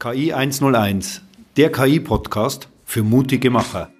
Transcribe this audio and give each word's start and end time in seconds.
KI 0.00 0.32
101, 0.32 1.22
der 1.56 1.72
KI-Podcast 1.72 2.68
für 2.84 3.02
mutige 3.02 3.50
Macher. 3.50 3.90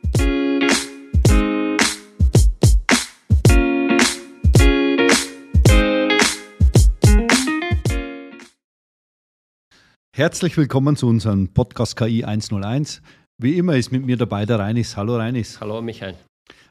Herzlich 10.15 10.57
willkommen 10.57 10.95
zu 10.95 11.09
unserem 11.09 11.53
Podcast 11.53 11.97
KI 11.97 12.23
101. 12.23 13.03
Wie 13.43 13.59
immer 13.59 13.75
ist 13.75 13.91
mit 13.91 14.07
mir 14.07 14.17
dabei 14.17 14.47
der 14.47 14.61
Reinis. 14.61 14.97
Hallo 14.97 15.17
Reinis. 15.17 15.61
Hallo 15.61 15.83
Michael. 15.83 16.15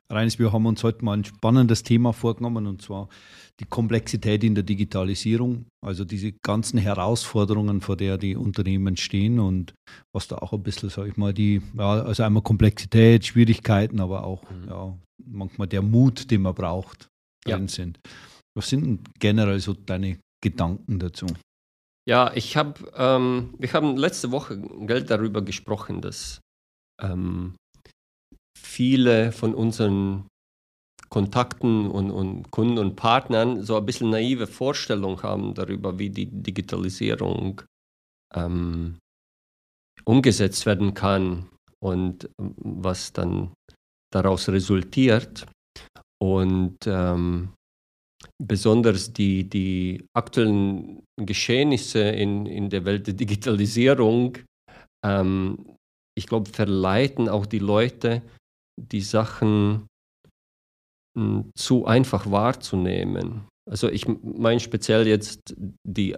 Reinis, 0.09 0.39
wir 0.39 0.53
haben 0.53 0.65
uns 0.65 0.83
heute 0.83 1.03
mal 1.03 1.17
ein 1.17 1.25
spannendes 1.25 1.83
Thema 1.83 2.13
vorgenommen 2.13 2.65
und 2.65 2.81
zwar 2.81 3.09
die 3.59 3.65
Komplexität 3.65 4.43
in 4.43 4.55
der 4.55 4.63
Digitalisierung, 4.63 5.65
also 5.83 6.05
diese 6.05 6.31
ganzen 6.45 6.77
Herausforderungen, 6.77 7.81
vor 7.81 7.97
der 7.97 8.17
die 8.17 8.35
Unternehmen 8.35 8.95
stehen 8.95 9.39
und 9.39 9.73
was 10.13 10.27
da 10.27 10.37
auch 10.37 10.53
ein 10.53 10.63
bisschen, 10.63 10.89
sage 10.89 11.09
ich 11.09 11.17
mal, 11.17 11.33
die, 11.33 11.61
ja, 11.77 12.03
also 12.03 12.23
einmal 12.23 12.43
Komplexität, 12.43 13.25
Schwierigkeiten, 13.25 13.99
aber 13.99 14.23
auch 14.23 14.49
mhm. 14.49 14.69
ja, 14.69 14.97
manchmal 15.25 15.67
der 15.67 15.81
Mut, 15.81 16.31
den 16.31 16.43
man 16.43 16.55
braucht, 16.55 17.09
drin 17.43 17.63
ja. 17.63 17.67
sind. 17.67 17.99
Was 18.55 18.69
sind 18.69 18.85
denn 18.85 18.99
generell 19.19 19.59
so 19.59 19.73
deine 19.73 20.19
Gedanken 20.41 20.99
dazu? 20.99 21.27
Ja, 22.07 22.31
ich 22.33 22.55
habe, 22.55 22.89
ähm, 22.95 23.53
wir 23.57 23.73
haben 23.73 23.97
letzte 23.97 24.31
Woche 24.31 24.57
Geld 24.57 25.09
darüber 25.09 25.41
gesprochen, 25.41 25.99
dass 25.99 26.39
ähm, 27.01 27.55
viele 28.67 29.31
von 29.31 29.55
unseren 29.55 30.27
Kontakten 31.09 31.89
und, 31.89 32.11
und, 32.11 32.51
Kunden 32.51 32.77
und 32.77 32.95
Partnern 32.95 33.63
so 33.63 33.77
ein 33.77 33.85
bisschen 33.85 34.09
naive 34.09 34.45
Vorstellung 34.45 35.23
haben 35.23 35.53
darüber, 35.53 35.97
wie 35.97 36.09
die 36.09 36.25
Digitalisierung 36.25 37.61
ähm, 38.35 38.97
umgesetzt 40.03 40.65
werden 40.65 40.93
kann 40.93 41.47
und 41.79 42.29
ähm, 42.39 42.53
was 42.57 43.13
dann 43.13 43.53
daraus 44.11 44.49
resultiert. 44.49 45.45
Und 46.21 46.77
ähm, 46.87 47.53
besonders 48.43 49.13
die, 49.13 49.47
die 49.49 50.05
aktuellen 50.13 51.03
Geschehnisse 51.17 52.01
in, 52.01 52.45
in 52.45 52.69
der 52.69 52.83
Welt 52.85 53.07
der 53.07 53.13
Digitalisierung, 53.13 54.37
ähm, 55.05 55.77
ich 56.17 56.27
glaube, 56.27 56.49
verleiten 56.49 57.29
auch 57.29 57.45
die 57.45 57.59
Leute, 57.59 58.23
die 58.79 59.01
Sachen 59.01 59.87
zu 61.55 61.85
einfach 61.85 62.29
wahrzunehmen. 62.29 63.47
Also 63.69 63.89
ich 63.89 64.05
meine 64.07 64.59
speziell 64.59 65.07
jetzt 65.07 65.55
die 65.83 66.15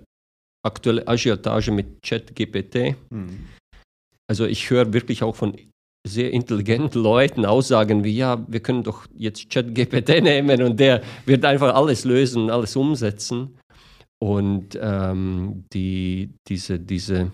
aktuelle 0.65 1.07
Agiotage 1.07 1.71
mit 1.71 2.01
ChatGPT. 2.03 2.95
Mhm. 3.09 3.47
Also 4.29 4.45
ich 4.45 4.69
höre 4.69 4.93
wirklich 4.93 5.23
auch 5.23 5.35
von 5.35 5.55
sehr 6.05 6.31
intelligenten 6.31 7.01
Leuten 7.03 7.45
Aussagen 7.45 8.03
wie, 8.03 8.15
ja, 8.15 8.45
wir 8.47 8.59
können 8.59 8.83
doch 8.83 9.07
jetzt 9.15 9.49
ChatGPT 9.49 10.09
nehmen 10.21 10.61
und 10.61 10.79
der 10.79 11.01
wird 11.25 11.45
einfach 11.45 11.73
alles 11.73 12.03
lösen, 12.03 12.49
alles 12.49 12.75
umsetzen. 12.75 13.57
Und 14.21 14.77
ähm, 14.81 15.63
die, 15.71 16.33
diese, 16.47 16.77
diese, 16.77 17.31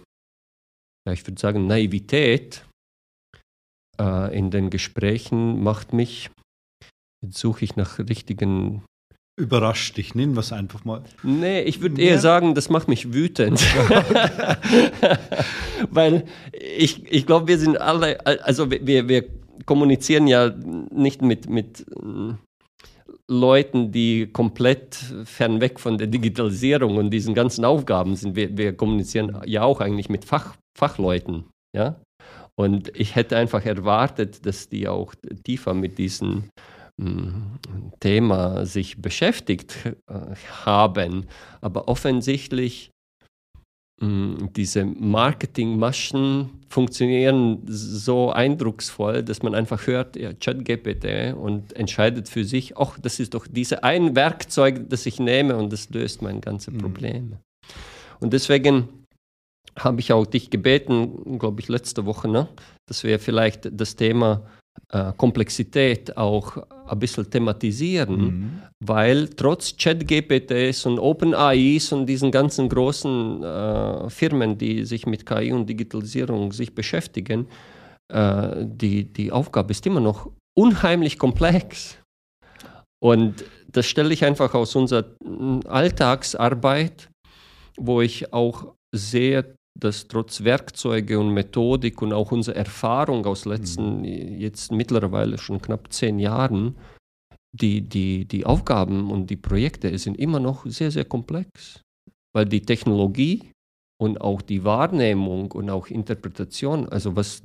ja, 1.07 1.13
ich 1.13 1.25
würde 1.25 1.41
sagen, 1.41 1.65
Naivität 1.65 2.63
äh, 3.99 4.37
in 4.37 4.51
den 4.51 4.69
Gesprächen 4.69 5.63
macht 5.63 5.93
mich 5.93 6.29
Jetzt 7.25 7.39
suche 7.39 7.65
ich 7.65 7.75
nach 7.75 7.97
richtigen. 7.97 8.83
Überrascht 9.37 9.97
dich, 9.97 10.15
nennen 10.15 10.35
wir 10.35 10.41
es 10.41 10.53
einfach 10.53 10.85
mal. 10.85 11.03
Nee, 11.23 11.61
ich 11.63 11.81
würde 11.81 12.01
eher 12.01 12.19
sagen, 12.19 12.53
das 12.55 12.69
macht 12.69 12.87
mich 12.87 13.13
wütend. 13.13 13.59
Weil 15.89 16.25
ich, 16.53 17.11
ich 17.11 17.25
glaube, 17.25 17.47
wir 17.47 17.57
sind 17.57 17.81
alle, 17.81 18.25
also 18.45 18.71
wir, 18.71 19.09
wir 19.09 19.25
kommunizieren 19.65 20.27
ja 20.27 20.53
nicht 20.91 21.21
mit, 21.21 21.49
mit 21.49 21.81
äh, 21.81 22.35
Leuten, 23.27 23.91
die 23.91 24.27
komplett 24.27 24.95
fernweg 25.25 25.79
von 25.79 25.97
der 25.97 26.07
Digitalisierung 26.07 26.97
und 26.97 27.09
diesen 27.09 27.33
ganzen 27.33 27.65
Aufgaben 27.65 28.15
sind. 28.15 28.35
Wir, 28.35 28.55
wir 28.55 28.77
kommunizieren 28.77 29.41
ja 29.45 29.63
auch 29.63 29.81
eigentlich 29.81 30.09
mit 30.09 30.23
Fach, 30.23 30.55
Fachleuten. 30.77 31.45
Ja? 31.75 31.99
Und 32.57 32.91
ich 32.97 33.15
hätte 33.15 33.37
einfach 33.37 33.65
erwartet, 33.65 34.45
dass 34.45 34.69
die 34.69 34.87
auch 34.87 35.13
tiefer 35.43 35.73
mit 35.73 35.97
diesen 35.97 36.49
Thema 37.99 38.65
sich 38.65 39.01
beschäftigt 39.01 39.75
äh, 39.85 40.35
haben. 40.65 41.25
Aber 41.59 41.89
offensichtlich 41.89 42.91
diese 44.01 44.83
Marketingmaschen 44.83 46.49
funktionieren 46.67 47.61
so 47.65 48.29
eindrucksvoll, 48.29 49.23
dass 49.23 49.41
man 49.41 49.55
einfach 49.55 49.87
hört, 49.87 50.17
ja, 50.17 50.33
ChatGPT 50.33 51.33
und 51.33 51.71
entscheidet 51.73 52.27
für 52.27 52.43
sich, 52.43 52.77
ach, 52.77 52.99
das 52.99 53.21
ist 53.21 53.33
doch 53.33 53.47
diese 53.47 53.85
ein 53.85 54.13
Werkzeug, 54.13 54.89
das 54.89 55.05
ich 55.05 55.19
nehme 55.19 55.55
und 55.55 55.71
das 55.71 55.89
löst 55.91 56.21
mein 56.21 56.41
ganzes 56.41 56.73
mhm. 56.73 56.79
Problem. 56.79 57.37
Und 58.19 58.33
deswegen 58.33 59.04
habe 59.77 59.99
ich 59.99 60.13
auch 60.13 60.25
dich 60.25 60.49
gebeten, 60.49 61.37
glaube 61.37 61.61
ich, 61.61 61.67
letzte 61.67 62.05
Woche, 62.05 62.27
ne, 62.27 62.47
dass 62.87 63.03
wir 63.03 63.19
vielleicht 63.19 63.69
das 63.71 63.95
Thema 63.95 64.45
äh, 64.89 65.11
Komplexität 65.17 66.15
auch 66.17 66.57
ein 66.87 66.99
bisschen 66.99 67.29
thematisieren, 67.29 68.17
mhm. 68.17 68.61
weil 68.79 69.29
trotz 69.29 69.75
ChatGPTs 69.77 70.85
und 70.85 70.99
OpenAIs 70.99 71.91
und 71.91 72.05
diesen 72.05 72.31
ganzen 72.31 72.69
großen 72.69 73.43
äh, 73.43 74.09
Firmen, 74.09 74.57
die 74.57 74.85
sich 74.85 75.05
mit 75.05 75.25
KI 75.25 75.51
und 75.51 75.67
Digitalisierung 75.67 76.51
sich 76.51 76.75
beschäftigen, 76.75 77.47
äh, 78.13 78.65
die, 78.65 79.11
die 79.11 79.31
Aufgabe 79.31 79.71
ist 79.71 79.85
immer 79.87 80.01
noch 80.01 80.29
unheimlich 80.57 81.17
komplex. 81.17 81.97
Und 83.01 83.43
das 83.67 83.87
stelle 83.87 84.13
ich 84.13 84.23
einfach 84.23 84.53
aus 84.53 84.75
unserer 84.75 85.05
Alltagsarbeit, 85.65 87.09
wo 87.77 88.01
ich 88.01 88.33
auch 88.33 88.73
sehe, 88.93 89.54
dass 89.77 90.07
trotz 90.07 90.43
Werkzeuge 90.43 91.19
und 91.19 91.33
Methodik 91.33 92.01
und 92.01 92.13
auch 92.13 92.31
unserer 92.31 92.55
Erfahrung 92.55 93.25
aus 93.25 93.45
letzten, 93.45 93.99
mhm. 93.99 94.39
jetzt 94.39 94.71
mittlerweile 94.71 95.37
schon 95.37 95.61
knapp 95.61 95.91
zehn 95.91 96.17
Jahren, 96.19 96.75
die, 97.51 97.81
die, 97.81 98.25
die 98.25 98.45
Aufgaben 98.45 99.11
und 99.11 99.29
die 99.29 99.37
Projekte 99.37 99.97
sind 99.97 100.17
immer 100.17 100.39
noch 100.39 100.65
sehr, 100.65 100.91
sehr 100.91 101.05
komplex, 101.05 101.81
weil 102.33 102.45
die 102.45 102.61
Technologie 102.61 103.51
und 103.97 104.19
auch 104.19 104.41
die 104.41 104.63
Wahrnehmung 104.65 105.51
und 105.51 105.69
auch 105.69 105.87
Interpretation, 105.87 106.89
also 106.89 107.15
was 107.15 107.41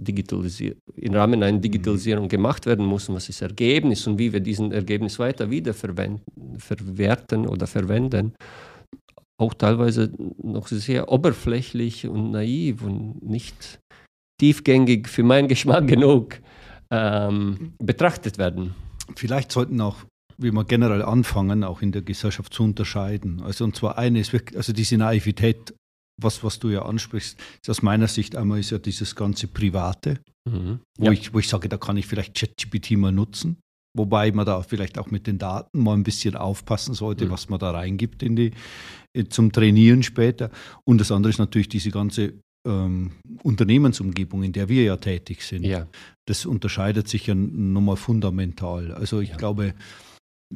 im 0.97 1.15
Rahmen 1.15 1.43
einer 1.43 1.59
Digitalisierung 1.59 2.25
mhm. 2.25 2.29
gemacht 2.29 2.67
werden 2.67 2.87
muss 2.87 3.09
und 3.09 3.15
was 3.15 3.29
ist 3.29 3.43
Ergebnis 3.43 4.07
und 4.07 4.19
wie 4.19 4.33
wir 4.33 4.41
diesen 4.41 4.73
Ergebnis 4.73 5.19
weiter 5.19 5.51
wiederverwerten 5.51 7.47
oder 7.47 7.67
verwenden, 7.67 8.35
auch 9.41 9.55
teilweise 9.55 10.13
noch 10.43 10.69
sehr 10.69 11.11
oberflächlich 11.11 12.07
und 12.07 12.33
naiv 12.33 12.83
und 12.83 13.23
nicht 13.23 13.81
tiefgängig 14.39 15.09
für 15.09 15.23
meinen 15.23 15.49
Geschmack 15.49 15.87
genug 15.89 16.41
ähm, 16.91 17.73
betrachtet 17.79 18.39
werden. 18.39 18.75
Vielleicht 19.17 19.53
sollten 19.53 19.81
auch, 19.81 19.97
wie 20.37 20.53
wir 20.53 20.65
generell 20.65 21.03
anfangen, 21.03 21.65
auch 21.65 21.83
in 21.83 21.93
der 21.93 22.03
Gesellschaft 22.03 22.53
zu 22.53 22.63
unterscheiden. 22.63 23.43
Also 23.43 23.65
und 23.65 23.77
zwar 23.77 23.99
eine 23.99 24.21
ist 24.21 24.33
wirklich, 24.33 24.57
also 24.57 24.73
diese 24.73 24.97
Naivität, 24.97 25.75
was, 26.21 26.45
was 26.45 26.59
du 26.59 26.69
ja 26.69 26.83
ansprichst, 26.83 27.39
ist 27.63 27.71
aus 27.71 27.83
meiner 27.83 28.09
Sicht 28.09 28.37
einmal 28.37 28.61
ist 28.61 28.71
ja 28.71 28.79
dieses 28.79 29.17
ganze 29.17 29.47
Private, 29.47 30.21
mhm. 30.49 30.81
wo, 30.99 31.07
ja. 31.07 31.13
ich, 31.13 31.33
wo 31.33 31.39
ich 31.39 31.49
sage, 31.49 31.69
da 31.69 31.79
kann 31.79 31.97
ich 31.97 32.07
vielleicht 32.07 32.35
ChatGPT 32.35 32.93
mal 32.93 33.13
nutzen. 33.13 33.59
Wobei 33.97 34.31
man 34.33 34.47
da 34.47 34.63
vielleicht 34.63 34.99
auch 34.99 35.11
mit 35.11 35.27
den 35.27 35.39
Daten 35.39 35.83
mal 35.83 35.95
ein 35.95 36.05
bisschen 36.05 36.37
aufpassen 36.37 36.95
sollte, 36.95 37.27
mhm. 37.27 37.31
was 37.31 37.49
man 37.49 37.59
da 37.59 37.73
reingibt 37.73 38.23
in 38.23 38.37
die, 38.37 38.53
äh, 39.13 39.25
zum 39.25 39.53
Trainieren 39.53 40.03
später. 40.03 40.51
Und 40.85 41.01
das 41.01 41.11
andere 41.11 41.31
ist 41.31 41.39
natürlich 41.39 41.69
diese 41.69 41.91
ganze 41.91 42.35
ähm, 42.67 43.13
Unternehmensumgebung, 43.43 44.43
in 44.43 44.53
der 44.53 44.69
wir 44.69 44.85
ja 44.85 44.97
tätig 44.97 45.43
sind. 45.43 45.65
Ja. 45.65 45.87
Das 46.27 46.47
unterscheidet 46.47 47.09
sich 47.09 47.27
ja 47.27 47.35
nochmal 47.35 47.97
fundamental. 47.97 48.93
Also 48.93 49.21
ich 49.21 49.31
ja. 49.31 49.37
glaube, 49.37 49.75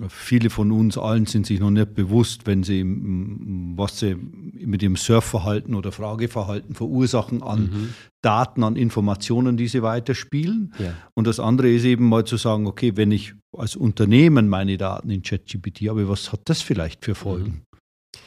Viele 0.09 0.51
von 0.51 0.73
uns 0.73 0.99
allen 0.99 1.27
sind 1.27 1.47
sich 1.47 1.61
noch 1.61 1.71
nicht 1.71 1.95
bewusst, 1.95 2.47
wenn 2.47 2.65
sie, 2.65 2.83
was 2.85 4.01
sie 4.01 4.17
mit 4.17 4.83
ihrem 4.83 4.97
Surfverhalten 4.97 5.77
oder 5.77 5.93
Frageverhalten 5.93 6.75
verursachen 6.75 7.43
an 7.45 7.61
mhm. 7.61 7.95
Daten, 8.21 8.65
an 8.65 8.75
Informationen, 8.75 9.57
die 9.57 9.69
sie 9.69 9.83
weiterspielen. 9.83 10.75
Ja. 10.79 10.95
Und 11.15 11.29
das 11.29 11.39
andere 11.39 11.71
ist 11.71 11.85
eben 11.85 12.09
mal 12.09 12.25
zu 12.25 12.37
sagen, 12.37 12.67
okay, 12.67 12.97
wenn 12.97 13.13
ich 13.13 13.35
als 13.57 13.77
Unternehmen 13.77 14.49
meine 14.49 14.77
Daten 14.79 15.11
in 15.11 15.23
ChatGPT 15.23 15.89
habe, 15.89 16.09
was 16.09 16.33
hat 16.33 16.41
das 16.47 16.61
vielleicht 16.61 17.05
für 17.05 17.15
Folgen? 17.15 17.51
Mhm. 17.51 17.79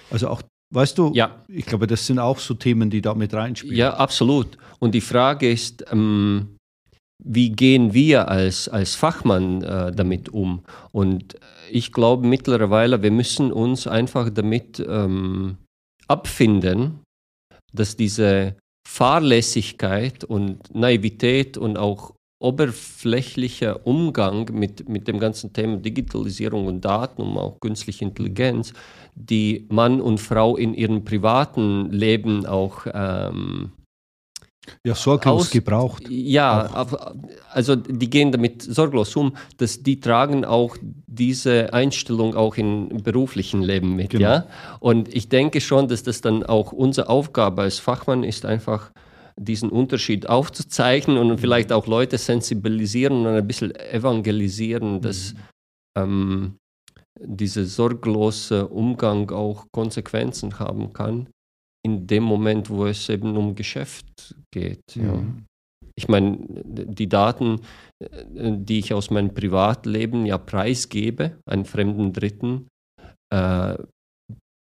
Also 0.09 0.29
auch 0.29 0.41
Weißt 0.69 0.97
du, 0.97 1.13
ja. 1.13 1.45
ich 1.47 1.65
glaube, 1.65 1.87
das 1.87 2.05
sind 2.05 2.19
auch 2.19 2.39
so 2.39 2.53
Themen, 2.53 2.89
die 2.89 3.01
da 3.01 3.13
mit 3.13 3.33
reinspielen. 3.33 3.77
Ja, 3.77 3.93
absolut. 3.93 4.57
Und 4.79 4.93
die 4.95 5.01
Frage 5.01 5.49
ist, 5.49 5.85
ähm, 5.91 6.56
wie 7.23 7.49
gehen 7.49 7.93
wir 7.93 8.27
als, 8.27 8.69
als 8.69 8.95
Fachmann 8.95 9.63
äh, 9.63 9.91
damit 9.91 10.29
um? 10.29 10.63
Und 10.91 11.35
ich 11.71 11.91
glaube 11.91 12.27
mittlerweile, 12.27 13.01
wir 13.01 13.11
müssen 13.11 13.51
uns 13.51 13.87
einfach 13.87 14.29
damit 14.29 14.79
ähm, 14.87 15.57
abfinden, 16.07 16.99
dass 17.73 17.97
diese 17.97 18.55
Fahrlässigkeit 18.87 20.23
und 20.23 20.73
Naivität 20.73 21.57
und 21.57 21.77
auch 21.77 22.13
oberflächlicher 22.39 23.85
Umgang 23.87 24.49
mit, 24.53 24.87
mit 24.87 25.07
dem 25.07 25.19
ganzen 25.19 25.53
Thema 25.53 25.77
Digitalisierung 25.77 26.67
und 26.67 26.85
Daten 26.85 27.21
und 27.23 27.37
auch 27.37 27.59
künstliche 27.59 28.05
Intelligenz, 28.05 28.73
die 29.15 29.65
Mann 29.69 29.99
und 29.99 30.19
Frau 30.19 30.55
in 30.55 30.75
ihrem 30.75 31.03
privaten 31.03 31.89
Leben 31.91 32.45
auch 32.45 32.85
ähm, 32.93 33.71
ja, 34.83 34.95
sorglos 34.95 35.41
aus, 35.43 35.49
gebraucht. 35.49 36.03
Ja, 36.09 36.69
auch. 36.73 37.15
also 37.51 37.75
die 37.75 38.09
gehen 38.09 38.31
damit 38.31 38.61
sorglos 38.61 39.15
um, 39.15 39.35
dass 39.57 39.83
die 39.83 39.99
tragen 39.99 40.45
auch 40.45 40.77
diese 40.81 41.73
Einstellung 41.73 42.35
auch 42.35 42.57
im 42.57 43.03
beruflichen 43.03 43.61
Leben 43.61 43.95
mit, 43.95 44.11
genau. 44.11 44.23
ja. 44.23 44.47
Und 44.79 45.13
ich 45.13 45.29
denke 45.29 45.61
schon, 45.61 45.87
dass 45.87 46.03
das 46.03 46.21
dann 46.21 46.43
auch 46.43 46.71
unsere 46.71 47.09
Aufgabe 47.09 47.63
als 47.63 47.79
Fachmann 47.79 48.23
ist, 48.23 48.45
einfach 48.45 48.91
diesen 49.39 49.69
Unterschied 49.69 50.27
aufzuzeichnen 50.27 51.17
und 51.17 51.39
vielleicht 51.39 51.71
auch 51.71 51.85
Leute 51.85 52.17
sensibilisieren 52.17 53.25
und 53.25 53.35
ein 53.35 53.47
bisschen 53.47 53.75
evangelisieren, 53.75 55.01
dass 55.01 55.33
mhm. 55.33 55.39
ähm, 55.97 56.55
dieser 57.19 57.65
sorglose 57.65 58.67
Umgang 58.67 59.29
auch 59.31 59.65
Konsequenzen 59.71 60.59
haben 60.59 60.93
kann 60.93 61.27
in 61.87 62.05
dem 62.05 62.23
Moment, 62.23 62.69
wo 62.69 62.85
es 62.85 63.07
eben 63.09 63.37
um 63.37 63.55
Geschäft 63.55 64.35
geht. 64.51 64.83
Mhm. 64.95 65.03
Ja. 65.05 65.23
Ich 65.95 66.07
meine, 66.07 66.37
die 66.65 67.09
Daten, 67.09 67.61
die 67.99 68.79
ich 68.79 68.93
aus 68.93 69.09
meinem 69.09 69.33
Privatleben 69.33 70.27
ja 70.27 70.37
preisgebe, 70.37 71.39
einen 71.49 71.65
fremden 71.65 72.13
Dritten, 72.13 72.67
äh, 73.33 73.77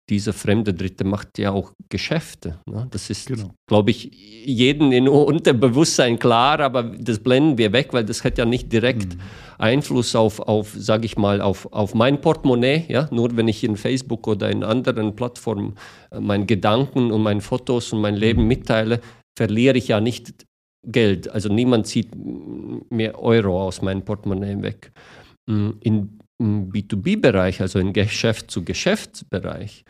dieser 0.08 0.32
fremde 0.32 0.72
Dritte 0.72 1.04
macht 1.04 1.38
ja 1.38 1.50
auch 1.50 1.72
Geschäfte. 1.88 2.60
Ne? 2.66 2.86
Das 2.90 3.10
ist, 3.10 3.26
genau. 3.26 3.50
glaube 3.66 3.90
ich, 3.90 4.10
jedem 4.44 4.92
in 4.92 5.08
Unterbewusstsein 5.08 6.18
klar, 6.18 6.60
aber 6.60 6.84
das 6.84 7.18
blenden 7.18 7.58
wir 7.58 7.72
weg, 7.72 7.88
weil 7.92 8.04
das 8.04 8.22
hat 8.22 8.38
ja 8.38 8.44
nicht 8.44 8.72
direkt 8.72 9.16
mhm. 9.16 9.20
Einfluss 9.58 10.14
auf, 10.14 10.38
auf 10.40 10.74
sage 10.76 11.06
ich 11.06 11.16
mal, 11.16 11.40
auf, 11.40 11.72
auf 11.72 11.94
mein 11.94 12.20
Portemonnaie. 12.20 12.84
Ja? 12.88 13.08
Nur 13.10 13.36
wenn 13.36 13.48
ich 13.48 13.64
in 13.64 13.76
Facebook 13.76 14.28
oder 14.28 14.50
in 14.50 14.62
anderen 14.62 15.16
Plattformen 15.16 15.74
äh, 16.10 16.20
meine 16.20 16.46
Gedanken 16.46 17.10
und 17.10 17.22
meine 17.22 17.40
Fotos 17.40 17.92
und 17.92 18.00
mein 18.00 18.14
Leben 18.14 18.42
mhm. 18.42 18.48
mitteile, 18.48 19.00
verliere 19.36 19.76
ich 19.76 19.88
ja 19.88 20.00
nicht 20.00 20.46
Geld. 20.86 21.28
Also 21.28 21.48
niemand 21.48 21.88
zieht 21.88 22.10
mehr 22.90 23.20
Euro 23.20 23.64
aus 23.64 23.82
meinem 23.82 24.04
Portemonnaie 24.04 24.62
weg. 24.62 24.92
Mm, 25.46 25.70
in 25.80 26.15
im 26.38 26.70
B2B-Bereich, 26.70 27.60
also 27.60 27.78
im 27.78 27.92
Geschäft-zu-Geschäftsbereich, 27.92 29.84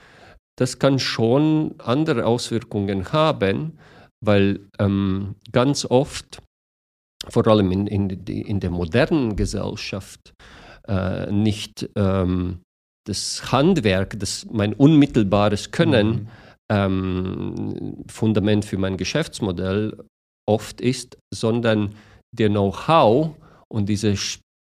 das 0.58 0.78
kann 0.78 0.98
schon 0.98 1.74
andere 1.78 2.26
Auswirkungen 2.26 3.12
haben, 3.12 3.78
weil 4.24 4.60
ähm, 4.78 5.34
ganz 5.52 5.84
oft, 5.84 6.42
vor 7.28 7.46
allem 7.46 7.72
in, 7.72 7.86
in, 7.86 8.08
in 8.08 8.60
der 8.60 8.70
modernen 8.70 9.36
Gesellschaft, 9.36 10.32
äh, 10.88 11.30
nicht 11.30 11.88
ähm, 11.96 12.60
das 13.06 13.52
Handwerk, 13.52 14.18
das 14.18 14.46
mein 14.50 14.72
unmittelbares 14.72 15.70
Können, 15.70 16.08
mhm. 16.08 16.28
ähm, 16.70 18.04
Fundament 18.08 18.64
für 18.64 18.78
mein 18.78 18.96
Geschäftsmodell 18.96 19.96
oft 20.48 20.80
ist, 20.80 21.18
sondern 21.32 21.94
der 22.32 22.48
Know-how 22.48 23.36
und 23.68 23.88
diese 23.88 24.16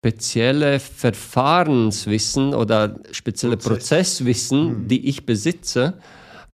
spezielle 0.04 0.82
Verfahrenswissen 0.82 2.54
oder 2.54 3.00
spezielle 3.12 3.56
Prozess. 3.56 4.18
Prozesswissen, 4.18 4.84
mhm. 4.84 4.88
die 4.90 5.08
ich 5.08 5.26
besitze, 5.26 5.98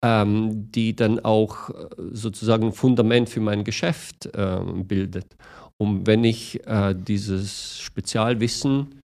ähm, 0.03 0.69
die 0.69 0.97
dann 0.97 1.19
auch 1.19 1.69
äh, 1.69 1.73
sozusagen 2.11 2.67
ein 2.67 2.73
Fundament 2.73 3.29
für 3.29 3.39
mein 3.39 3.63
Geschäft 3.63 4.25
äh, 4.25 4.59
bildet. 4.83 5.37
Und 5.81 6.07
wenn 6.07 6.25
ich 6.25 6.67
äh, 6.67 6.93
dieses 6.93 7.79
Spezialwissen 7.79 8.99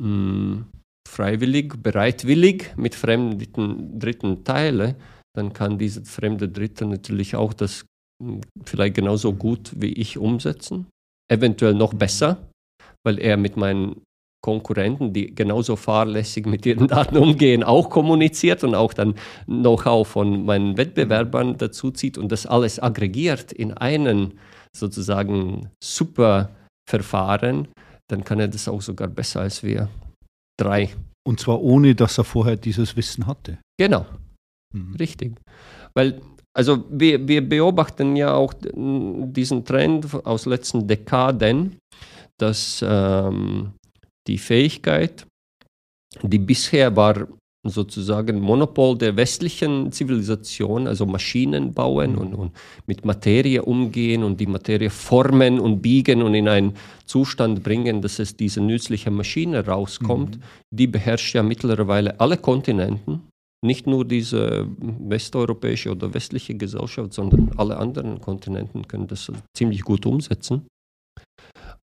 mh, 0.00 0.04
hm, 0.04 0.64
freiwillig, 1.06 1.74
bereitwillig 1.82 2.72
mit 2.76 2.94
fremden 2.94 3.98
Dritten 3.98 4.42
teile, 4.42 4.96
dann 5.36 5.52
kann 5.52 5.76
dieser 5.76 6.02
fremde 6.02 6.48
Dritte 6.48 6.86
natürlich 6.86 7.36
auch 7.36 7.52
das 7.52 7.84
hm, 8.22 8.40
vielleicht 8.64 8.94
genauso 8.94 9.34
gut 9.34 9.72
wie 9.76 9.92
ich 9.92 10.16
umsetzen, 10.16 10.86
eventuell 11.30 11.74
noch 11.74 11.92
besser 11.92 12.38
weil 13.06 13.20
er 13.20 13.36
mit 13.36 13.56
meinen 13.56 14.02
Konkurrenten, 14.42 15.12
die 15.12 15.34
genauso 15.34 15.76
fahrlässig 15.76 16.44
mit 16.46 16.66
ihren 16.66 16.88
Daten 16.94 17.16
umgehen, 17.16 17.62
auch 17.62 17.88
kommuniziert 17.88 18.64
und 18.64 18.74
auch 18.74 18.92
dann 18.92 19.14
Know-how 19.46 20.06
von 20.06 20.44
meinen 20.44 20.76
Wettbewerbern 20.76 21.56
dazu 21.56 21.90
zieht 21.90 22.18
und 22.18 22.30
das 22.30 22.46
alles 22.46 22.80
aggregiert 22.80 23.52
in 23.52 23.72
einen 23.72 24.38
sozusagen 24.76 25.70
super 25.82 26.50
Verfahren, 26.88 27.68
dann 28.08 28.24
kann 28.24 28.40
er 28.40 28.48
das 28.48 28.68
auch 28.68 28.82
sogar 28.82 29.08
besser 29.08 29.40
als 29.40 29.62
wir 29.62 29.88
drei. 30.60 30.90
Und 31.26 31.40
zwar 31.40 31.60
ohne, 31.60 31.94
dass 31.94 32.18
er 32.18 32.24
vorher 32.24 32.56
dieses 32.56 32.96
Wissen 32.96 33.26
hatte. 33.26 33.58
Genau, 33.78 34.06
mhm. 34.72 34.94
richtig. 34.96 35.34
Weil 35.94 36.20
also 36.56 36.84
wir, 36.88 37.28
wir 37.28 37.46
beobachten 37.46 38.16
ja 38.16 38.32
auch 38.32 38.54
diesen 38.64 39.64
Trend 39.66 40.06
aus 40.24 40.46
letzten 40.46 40.88
Dekaden, 40.88 41.76
dass 42.38 42.84
ähm, 42.86 43.72
die 44.26 44.38
Fähigkeit, 44.38 45.26
die 46.22 46.38
bisher 46.38 46.94
war 46.96 47.26
sozusagen 47.68 48.40
Monopol 48.40 48.96
der 48.96 49.16
westlichen 49.16 49.92
Zivilisation, 49.92 50.86
also 50.86 51.06
Maschinen 51.06 51.72
bauen 51.72 52.16
und, 52.16 52.34
und, 52.34 52.52
mit 52.86 53.04
Materie 53.04 53.62
umgehen 53.62 54.22
und 54.22 54.40
die 54.40 54.46
Materie 54.46 54.90
formen 54.90 55.58
und 55.60 55.80
biegen 55.82 56.22
und 56.22 56.34
in 56.34 56.48
einen 56.48 56.74
Zustand 57.04 57.62
bringen, 57.62 58.02
dass 58.02 58.18
es 58.18 58.36
diese 58.36 58.60
nützliche 58.60 59.10
Maschine 59.10 59.66
rauskommt, 59.66 60.36
mhm. 60.36 60.42
die 60.70 60.86
beherrscht 60.86 61.34
ja 61.34 61.42
mittlerweile 61.42 62.18
alle 62.20 62.36
Kontinenten, 62.36 63.22
nicht 63.64 63.86
nur 63.86 64.04
diese 64.04 64.66
westeuropäische 64.78 65.90
oder 65.90 66.12
westliche 66.12 66.54
Gesellschaft, 66.54 67.12
sondern 67.12 67.50
alle 67.56 67.76
anderen 67.78 68.20
Kontinenten 68.20 68.86
können 68.86 69.06
das 69.06 69.32
ziemlich 69.54 69.82
gut 69.82 70.06
umsetzen. 70.06 70.66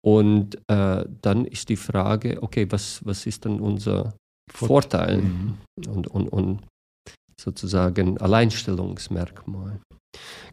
Und 0.08 0.58
äh, 0.70 1.04
dann 1.22 1.44
ist 1.44 1.68
die 1.68 1.76
Frage, 1.76 2.42
okay, 2.42 2.66
was, 2.70 3.06
was 3.06 3.26
ist 3.26 3.44
dann 3.44 3.60
unser 3.60 4.14
Vorteil 4.50 5.18
mhm. 5.18 5.58
und, 5.86 6.08
und, 6.08 6.30
und 6.30 6.60
sozusagen 7.38 8.18
Alleinstellungsmerkmal? 8.18 9.82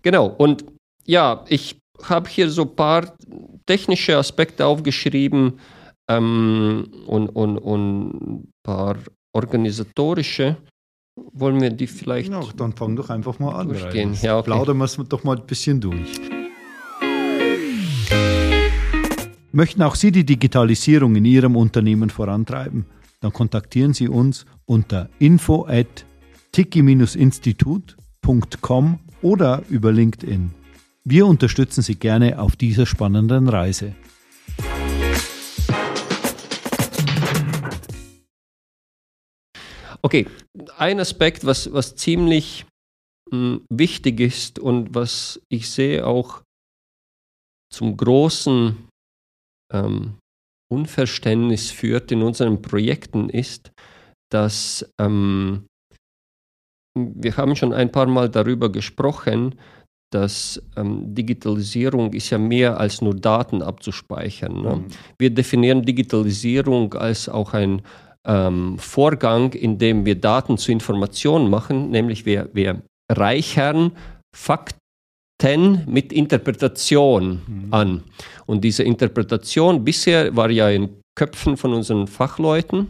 Genau, 0.03 0.27
und 0.27 0.65
ja, 1.06 1.45
ich 1.49 1.79
habe 2.03 2.29
hier 2.29 2.51
so 2.51 2.62
ein 2.62 2.75
paar 2.75 3.15
technische 3.65 4.17
Aspekte 4.19 4.67
aufgeschrieben 4.67 5.61
ähm, 6.11 6.91
und, 7.06 7.29
und, 7.29 7.58
und 7.58 8.08
ein 8.08 8.53
paar 8.65 8.96
organisatorische. 9.32 10.56
Wollen 11.32 11.61
wir 11.61 11.70
die 11.70 11.87
vielleicht. 11.87 12.32
Ja, 12.32 12.43
dann 12.56 12.73
fang 12.73 12.96
doch 12.96 13.08
einfach 13.08 13.39
mal 13.39 13.55
an. 13.55 13.69
Durchgehen. 13.69 14.19
Ja, 14.20 14.37
okay. 14.39 14.46
Plaudern 14.46 14.79
wir 14.79 14.84
es 14.87 14.96
doch 14.96 15.23
mal 15.23 15.37
ein 15.37 15.46
bisschen 15.46 15.81
durch. 15.81 16.20
Möchten 19.55 19.82
auch 19.82 19.94
Sie 19.94 20.11
die 20.11 20.27
Digitalisierung 20.27 21.15
in 21.15 21.25
Ihrem 21.25 21.55
Unternehmen 21.55 22.11
vorantreiben? 22.11 22.87
Dann 23.20 23.32
kontaktieren 23.32 23.94
Sie 23.94 24.08
uns 24.08 24.46
unter 24.65 25.08
info 25.20 25.65
at 25.69 26.05
tiki-institut.com 26.51 28.99
oder 29.23 29.63
über 29.69 29.93
LinkedIn. 29.93 30.51
Wir 31.05 31.25
unterstützen 31.25 31.82
Sie 31.82 31.94
gerne 31.94 32.41
auf 32.41 32.56
dieser 32.56 32.84
spannenden 32.84 33.49
Reise. 33.49 33.94
Okay, 40.03 40.27
ein 40.79 40.99
Aspekt, 40.99 41.46
was, 41.46 41.73
was 41.73 41.94
ziemlich 41.94 42.67
mh, 43.31 43.39
hm, 43.39 43.61
wichtig 43.70 44.19
ist 44.19 44.58
und 44.58 44.96
was 44.96 45.41
ich 45.49 45.70
sehe 45.70 46.05
auch 46.05 46.43
zum 47.70 47.96
großen 47.96 48.89
ähm, 49.73 50.19
Unverständnis 50.73 51.71
führt 51.71 52.11
in 52.13 52.23
unseren 52.23 52.63
Projekten, 52.63 53.29
ist, 53.29 53.73
dass 54.31 54.89
ähm, 55.01 55.67
wir 56.97 57.37
haben 57.37 57.56
schon 57.56 57.73
ein 57.73 57.91
paar 57.91 58.06
Mal 58.06 58.29
darüber 58.29 58.71
gesprochen, 58.71 59.56
dass 60.13 60.63
ähm, 60.77 61.13
Digitalisierung 61.15 62.13
ist 62.13 62.31
ja 62.31 62.39
mehr 62.39 62.79
als 62.79 63.03
nur 63.03 63.15
Daten 63.15 63.63
abzuspeichern. 63.63 64.63
Ne? 64.63 64.77
Mhm. 64.77 64.87
Wir 65.19 65.31
definieren 65.31 65.83
Digitalisierung 65.83 66.94
als 66.94 67.29
auch 67.29 67.53
ein 67.53 67.83
ähm, 68.25 68.79
Vorgang, 68.79 69.53
in 69.53 69.79
dem 69.79 70.06
wir 70.06 70.15
Daten 70.15 70.56
zu 70.56 70.71
Informationen 70.71 71.51
machen, 71.51 71.91
nämlich 71.91 72.27
wir, 72.27 72.49
wir 72.53 72.83
reichern 73.11 73.93
Fakten 74.35 74.79
mit 75.86 76.12
Interpretation 76.12 77.43
mhm. 77.46 77.74
an. 77.74 78.03
Und 78.46 78.64
diese 78.64 78.82
Interpretation 78.82 79.84
bisher 79.84 80.34
war 80.34 80.50
ja 80.50 80.70
in 80.70 80.88
Köpfen 81.17 81.56
von 81.56 81.74
unseren 81.74 82.06
Fachleuten. 82.06 82.88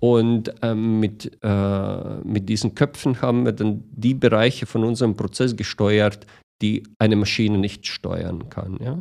Und 0.00 0.54
ähm, 0.62 1.00
mit, 1.00 1.38
äh, 1.42 2.14
mit 2.24 2.48
diesen 2.48 2.74
Köpfen 2.74 3.20
haben 3.20 3.44
wir 3.44 3.52
dann 3.52 3.84
die 3.90 4.14
Bereiche 4.14 4.66
von 4.66 4.84
unserem 4.84 5.14
Prozess 5.14 5.56
gesteuert, 5.56 6.26
die 6.62 6.82
eine 6.98 7.16
Maschine 7.16 7.58
nicht 7.58 7.86
steuern 7.86 8.48
kann. 8.48 8.78
Ja? 8.82 8.98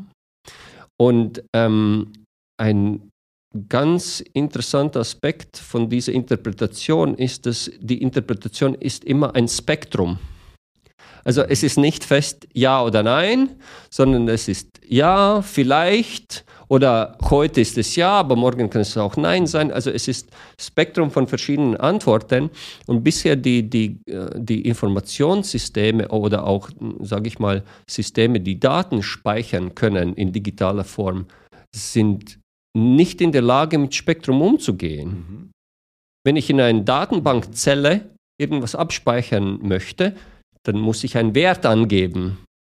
Und 0.98 1.44
ähm, 1.54 2.12
ein 2.60 3.10
ganz 3.70 4.20
interessanter 4.34 5.00
Aspekt 5.00 5.58
von 5.58 5.90
dieser 5.90 6.12
Interpretation 6.12 7.16
ist, 7.16 7.46
dass 7.46 7.72
die 7.80 8.02
Interpretation 8.02 8.76
ist 8.76 9.06
immer 9.06 9.36
ein 9.36 9.48
Spektrum. 9.48 10.20
Also 11.30 11.44
es 11.44 11.62
ist 11.62 11.78
nicht 11.78 12.04
fest 12.04 12.48
ja 12.56 12.84
oder 12.84 13.04
nein, 13.04 13.52
sondern 13.92 14.28
es 14.30 14.48
ist 14.48 14.68
ja, 14.88 15.44
vielleicht 15.44 16.44
oder 16.70 17.20
heute 17.30 17.62
ist 17.62 17.78
es 17.78 17.96
ja, 17.96 18.14
aber 18.14 18.36
morgen 18.36 18.68
kann 18.72 18.82
es 18.82 18.98
auch 18.98 19.16
nein 19.16 19.46
sein. 19.46 19.72
Also 19.72 19.92
es 19.92 20.08
ist 20.08 20.32
Spektrum 20.60 21.12
von 21.12 21.28
verschiedenen 21.28 21.78
Antworten 21.78 22.50
und 22.88 23.04
bisher 23.04 23.36
die, 23.36 23.70
die, 23.70 24.00
äh, 24.08 24.32
die 24.40 24.62
Informationssysteme 24.62 26.08
oder 26.08 26.48
auch, 26.48 26.72
sage 27.02 27.28
ich 27.28 27.38
mal, 27.38 27.64
Systeme, 27.88 28.40
die 28.40 28.60
Daten 28.60 29.04
speichern 29.04 29.76
können 29.76 30.16
in 30.16 30.32
digitaler 30.32 30.84
Form, 30.84 31.28
sind 31.76 32.40
nicht 32.76 33.22
in 33.22 33.32
der 33.32 33.44
Lage, 33.44 33.78
mit 33.78 33.94
Spektrum 33.94 34.42
umzugehen. 34.42 35.10
Mhm. 35.10 35.52
Wenn 36.26 36.38
ich 36.38 36.50
in 36.50 36.60
einer 36.60 36.82
Datenbankzelle 36.82 38.10
irgendwas 38.40 38.74
abspeichern 38.74 39.60
möchte, 39.62 40.16
dann 40.66 40.80
muss 40.80 41.04
ich 41.04 41.18
einen 41.18 41.36
Wert 41.36 41.66
angeben. 41.66 42.38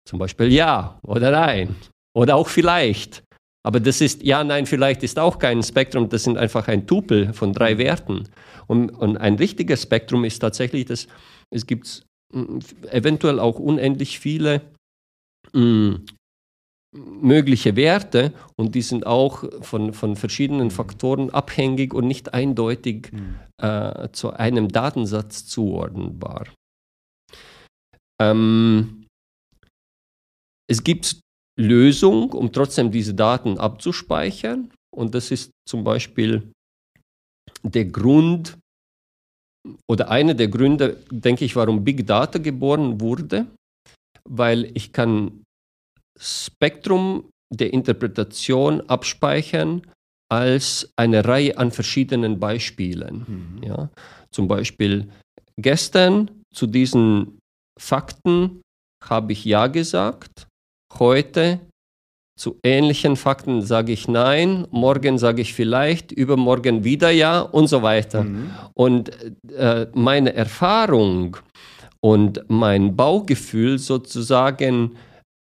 Zum 0.09 0.19
Beispiel 0.19 0.53
ja 0.53 0.99
oder 1.03 1.31
nein 1.31 1.77
oder 2.15 2.37
auch 2.37 2.49
vielleicht. 2.49 3.23
Aber 3.63 3.79
das 3.79 4.01
ist, 4.01 4.23
ja, 4.23 4.43
nein, 4.43 4.67
vielleicht 4.67 5.03
ist 5.03 5.19
auch 5.19 5.39
kein 5.39 5.63
Spektrum, 5.63 6.09
das 6.09 6.25
sind 6.25 6.39
einfach 6.39 6.67
ein 6.69 6.87
Tupel 6.87 7.33
von 7.35 7.53
drei 7.53 7.77
Werten. 7.77 8.29
Und, 8.67 8.91
und 8.91 9.19
ein 9.19 9.35
richtiges 9.35 9.83
Spektrum 9.83 10.25
ist 10.25 10.39
tatsächlich, 10.39 10.87
dass 10.87 11.09
es 11.51 11.67
gibt 11.67 12.03
mm, 12.33 12.59
eventuell 12.91 13.39
auch 13.39 13.59
unendlich 13.59 14.19
viele 14.19 14.63
mh, 15.53 15.61
mm, 15.63 16.07
mögliche 16.93 17.77
Werte 17.77 18.33
und 18.57 18.75
die 18.75 18.83
sind 18.83 19.07
auch 19.07 19.45
von, 19.61 19.93
von 19.93 20.17
verschiedenen. 20.17 20.71
Faktoren 20.71 21.31
abhängig 21.31 21.95
und 21.95 22.07
nicht 22.07 22.35
eindeutig 22.35 23.13
mhm. 23.13 23.37
äh, 23.63 24.09
zu 24.13 24.33
einem 24.33 24.69
Datensatz 24.69 25.47
zuordnenbar. 25.47 26.47
Ähm, 28.21 29.07
es 30.71 30.85
gibt 30.85 31.21
Lösung, 31.59 32.33
um 32.33 32.53
trotzdem 32.53 32.91
diese 32.91 33.15
Daten 33.15 33.59
abzuspeichern. 33.59 34.71
Und 34.95 35.15
das 35.15 35.31
ist 35.31 35.51
zum 35.69 35.85
Beispiel 35.85 36.53
der 37.63 37.87
Grund 37.87 38.57
oder 39.89 40.11
einer 40.11 40.35
der 40.35 40.49
Gründe, 40.49 41.03
denke 41.11 41.45
ich, 41.45 41.55
warum 41.57 41.85
Big 41.85 42.07
Data 42.07 42.39
geboren 42.39 43.01
wurde, 43.01 43.47
weil 44.25 44.71
ich 44.75 44.93
kann 44.93 45.45
Spektrum 46.19 47.31
der 47.53 47.73
Interpretation 47.73 48.81
abspeichern 48.83 49.83
als 50.31 50.91
eine 50.97 51.25
Reihe 51.25 51.59
an 51.59 51.73
verschiedenen 51.73 52.39
Beispielen. 52.39 53.25
Mhm. 53.27 53.63
Ja? 53.63 53.91
Zum 54.31 54.49
Beispiel 54.49 55.11
gestern 55.57 56.31
zu 56.55 56.67
diesen 56.67 57.40
Fakten 57.81 58.63
habe 59.05 59.33
ich 59.33 59.45
Ja 59.45 59.67
gesagt 59.67 60.47
Heute 60.99 61.61
zu 62.39 62.59
ähnlichen 62.65 63.17
Fakten 63.17 63.63
sage 63.63 63.93
ich 63.93 64.09
nein, 64.09 64.67
morgen 64.71 65.19
sage 65.19 65.43
ich 65.43 65.53
vielleicht, 65.53 66.11
übermorgen 66.11 66.85
wieder 66.85 67.11
ja 67.11 67.41
und 67.41 67.67
so 67.67 67.83
weiter. 67.83 68.25
Mhm. 68.25 68.51
Und 68.75 69.11
äh, 69.53 69.87
meine 69.93 70.33
Erfahrung 70.33 71.37
und 72.03 72.43
mein 72.49 72.97
Baugefühl 72.97 73.79
sozusagen 73.79 74.97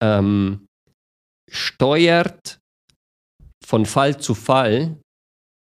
ähm, 0.03 0.65
steuert 1.49 2.59
von 3.63 3.85
Fall 3.85 4.17
zu 4.17 4.33
Fall 4.33 4.97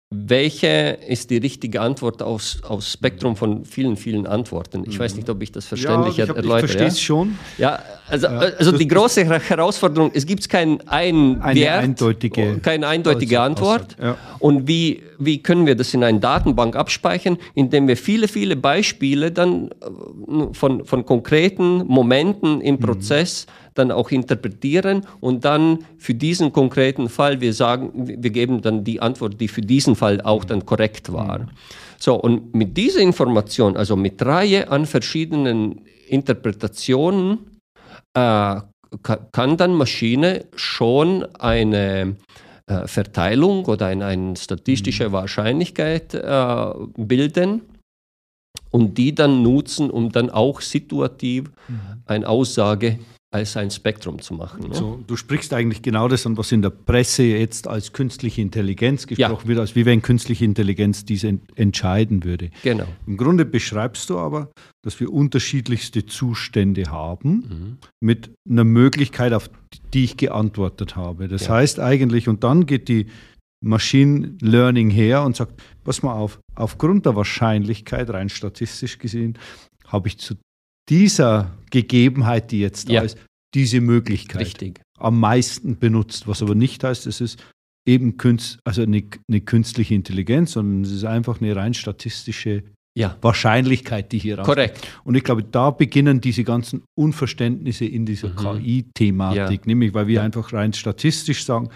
welche 0.09 0.99
ist 1.05 1.31
die 1.31 1.37
richtige 1.37 1.81
Antwort 1.81 2.23
aus, 2.23 2.63
aus 2.63 2.93
Spektrum 2.93 3.35
von 3.35 3.65
vielen, 3.65 3.97
vielen 3.97 4.25
Antworten? 4.25 4.85
Ich 4.87 4.97
weiß 4.97 5.15
nicht, 5.15 5.29
ob 5.29 5.41
ich 5.41 5.51
das 5.51 5.65
verständlich 5.65 6.15
ja, 6.15 6.23
ich 6.23 6.29
hab, 6.29 6.37
erläutere. 6.37 6.65
Ich 6.65 6.71
verstehe 6.71 6.87
es 6.87 6.99
ja? 6.99 7.05
schon. 7.05 7.37
Ja, 7.57 7.79
also, 8.07 8.27
also 8.27 8.71
die 8.71 8.87
große 8.87 9.25
Herausforderung, 9.25 10.11
es 10.13 10.25
gibt 10.25 10.47
kein 10.47 10.79
ein 10.87 11.41
eine 11.41 11.59
Wert, 11.59 11.83
eindeutige, 11.83 12.59
keine 12.59 12.87
eindeutige 12.87 13.41
Antwort. 13.41 13.97
Ja. 14.01 14.17
Und 14.39 14.65
wie, 14.65 15.03
wie 15.19 15.43
können 15.43 15.65
wir 15.65 15.75
das 15.75 15.93
in 15.93 16.05
einer 16.05 16.19
Datenbank 16.19 16.77
abspeichern, 16.77 17.37
indem 17.53 17.89
wir 17.89 17.97
viele, 17.97 18.29
viele 18.29 18.55
Beispiele 18.55 19.33
dann 19.33 19.71
äh, 19.71 20.53
von, 20.53 20.85
von 20.85 21.05
konkreten 21.05 21.85
Momenten 21.85 22.61
im 22.61 22.75
mhm. 22.75 22.79
Prozess 22.79 23.45
mhm 23.45 23.66
dann 23.77 23.91
auch 23.91 24.11
interpretieren 24.11 25.05
und 25.19 25.45
dann 25.45 25.79
für 25.97 26.13
diesen 26.13 26.51
konkreten 26.51 27.09
Fall, 27.09 27.41
wir 27.41 27.53
sagen, 27.53 27.91
wir 27.95 28.29
geben 28.29 28.61
dann 28.61 28.83
die 28.83 29.01
Antwort, 29.01 29.39
die 29.39 29.47
für 29.47 29.61
diesen 29.61 29.95
Fall 29.95 30.21
auch 30.21 30.43
dann 30.43 30.65
korrekt 30.65 31.11
war. 31.11 31.47
So, 31.99 32.15
und 32.15 32.53
mit 32.53 32.77
dieser 32.77 32.99
Information, 32.99 33.75
also 33.75 33.95
mit 33.95 34.23
Reihe 34.23 34.69
an 34.69 34.85
verschiedenen 34.85 35.81
Interpretationen, 36.07 37.59
äh, 38.13 38.61
kann 39.31 39.57
dann 39.57 39.73
Maschine 39.73 40.45
schon 40.55 41.23
eine 41.35 42.15
äh, 42.67 42.87
Verteilung 42.87 43.65
oder 43.65 43.87
eine, 43.87 44.05
eine 44.05 44.35
statistische 44.35 45.09
mhm. 45.09 45.13
Wahrscheinlichkeit 45.13 46.13
äh, 46.13 46.73
bilden 46.97 47.61
und 48.71 48.97
die 48.97 49.13
dann 49.15 49.41
nutzen, 49.43 49.89
um 49.89 50.11
dann 50.11 50.29
auch 50.29 50.61
situativ 50.61 51.51
mhm. 51.67 51.79
eine 52.05 52.27
Aussage 52.27 52.99
als 53.31 53.57
ein 53.57 53.69
Spektrum 53.71 54.21
zu 54.21 54.33
machen. 54.33 54.69
Ne? 54.69 54.75
So, 54.75 55.03
du 55.05 55.17
sprichst 55.17 55.53
eigentlich 55.53 55.81
genau 55.81 56.07
das 56.07 56.25
an, 56.25 56.37
was 56.37 56.51
in 56.51 56.61
der 56.61 56.69
Presse 56.69 57.23
jetzt 57.23 57.67
als 57.67 57.91
künstliche 57.91 58.41
Intelligenz 58.41 59.05
gesprochen 59.05 59.43
ja. 59.43 59.47
wird, 59.47 59.59
als 59.59 59.75
wie 59.75 59.85
wenn 59.85 60.01
künstliche 60.01 60.45
Intelligenz 60.45 61.03
diese 61.03 61.39
entscheiden 61.55 62.23
würde. 62.23 62.51
Genau. 62.63 62.85
Im 63.05 63.17
Grunde 63.17 63.43
beschreibst 63.43 64.09
du 64.09 64.17
aber, 64.17 64.51
dass 64.81 64.99
wir 65.01 65.11
unterschiedlichste 65.11 66.05
Zustände 66.05 66.83
haben 66.89 67.31
mhm. 67.31 67.77
mit 67.99 68.31
einer 68.49 68.63
Möglichkeit, 68.63 69.33
auf 69.33 69.49
die 69.93 70.05
ich 70.05 70.15
geantwortet 70.15 70.95
habe. 70.95 71.27
Das 71.27 71.47
ja. 71.47 71.55
heißt 71.55 71.81
eigentlich, 71.81 72.29
und 72.29 72.45
dann 72.45 72.65
geht 72.65 72.87
die 72.87 73.07
Machine 73.59 74.37
Learning 74.39 74.89
her 74.89 75.23
und 75.23 75.35
sagt, 75.35 75.61
pass 75.83 76.01
mal 76.01 76.13
auf, 76.13 76.39
aufgrund 76.55 77.05
der 77.05 77.15
Wahrscheinlichkeit, 77.15 78.09
rein 78.09 78.29
statistisch 78.29 78.99
gesehen, 78.99 79.37
habe 79.87 80.07
ich 80.07 80.17
zu 80.19 80.35
dieser 80.89 81.57
Gegebenheit, 81.71 82.51
die 82.51 82.59
jetzt 82.59 82.89
da 82.89 82.93
ja. 82.93 83.01
ist, 83.01 83.17
diese 83.53 83.81
Möglichkeit 83.81 84.41
Richtig. 84.41 84.81
am 84.99 85.19
meisten 85.19 85.77
benutzt. 85.77 86.27
Was 86.27 86.41
aber 86.41 86.55
nicht 86.55 86.83
heißt, 86.83 87.07
es 87.07 87.21
ist 87.21 87.43
eben 87.87 88.17
Künst, 88.17 88.59
also 88.65 88.81
eine, 88.81 89.03
eine, 89.29 89.41
künstliche 89.41 89.95
Intelligenz, 89.95 90.53
sondern 90.53 90.83
es 90.83 90.91
ist 90.91 91.05
einfach 91.05 91.41
eine 91.41 91.55
rein 91.55 91.73
statistische 91.73 92.63
ja. 92.97 93.15
Wahrscheinlichkeit, 93.21 94.11
die 94.11 94.17
hier 94.17 94.37
Korrekt. 94.37 94.87
Und 95.03 95.15
ich 95.15 95.23
glaube, 95.23 95.43
da 95.43 95.69
beginnen 95.71 96.19
diese 96.19 96.43
ganzen 96.43 96.83
Unverständnisse 96.97 97.85
in 97.85 98.05
dieser 98.05 98.29
mhm. 98.29 98.63
KI-Thematik, 98.63 99.61
ja. 99.61 99.67
nämlich 99.67 99.93
weil 99.93 100.07
wir 100.07 100.15
ja. 100.15 100.23
einfach 100.23 100.51
rein 100.51 100.73
statistisch 100.73 101.45
sagen, 101.45 101.69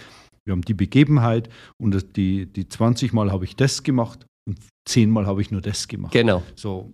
wir 0.45 0.53
haben 0.53 0.63
die 0.63 0.73
Begebenheit 0.73 1.49
und 1.79 2.17
die, 2.17 2.47
die 2.47 2.67
20 2.67 3.13
Mal 3.13 3.31
habe 3.31 3.45
ich 3.45 3.55
das 3.55 3.83
gemacht 3.83 4.25
und 4.49 4.57
10 4.89 5.11
Mal 5.11 5.27
habe 5.27 5.41
ich 5.41 5.51
nur 5.51 5.61
das 5.61 5.87
gemacht. 5.87 6.11
Genau. 6.11 6.41
So, 6.55 6.91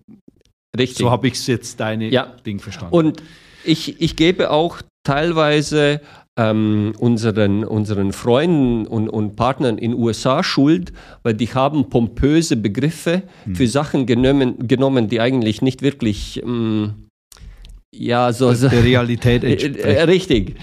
Richtig. 0.78 0.98
So 0.98 1.12
habe 1.12 1.28
ich 1.28 1.36
es 1.36 1.48
jetzt 1.48 1.80
deine 1.80 2.10
ja. 2.10 2.34
Ding 2.46 2.60
verstanden. 2.60 2.94
Und 2.94 3.24
ich, 3.64 4.02
ich 4.02 4.16
gebe 4.16 4.52
auch 4.52 4.82
teilweise 5.04 6.02
ähm, 6.38 6.94
unseren, 7.00 7.64
unseren 7.64 8.14
Freunden 8.14 8.86
und, 8.86 9.10
und 9.10 9.36
Partnern 9.36 9.78
in 9.78 9.94
USA 9.94 10.44
Schuld, 10.44 10.94
weil 11.24 11.34
die 11.34 11.48
haben 11.48 11.90
pompöse 11.90 12.56
Begriffe 12.56 13.24
hm. 13.46 13.56
für 13.56 13.68
Sachen 13.68 14.06
genommen, 14.06 14.68
genommen, 14.68 15.10
die 15.10 15.20
eigentlich 15.20 15.62
nicht 15.62 15.82
wirklich 15.82 16.42
ähm, 16.44 17.07
ja, 18.00 18.32
so, 18.34 18.54
so 18.54 18.70
der 18.70 18.84
Realität 18.84 19.44
entspricht. 19.44 19.78
Äh, 19.78 20.04
richtig. 20.04 20.56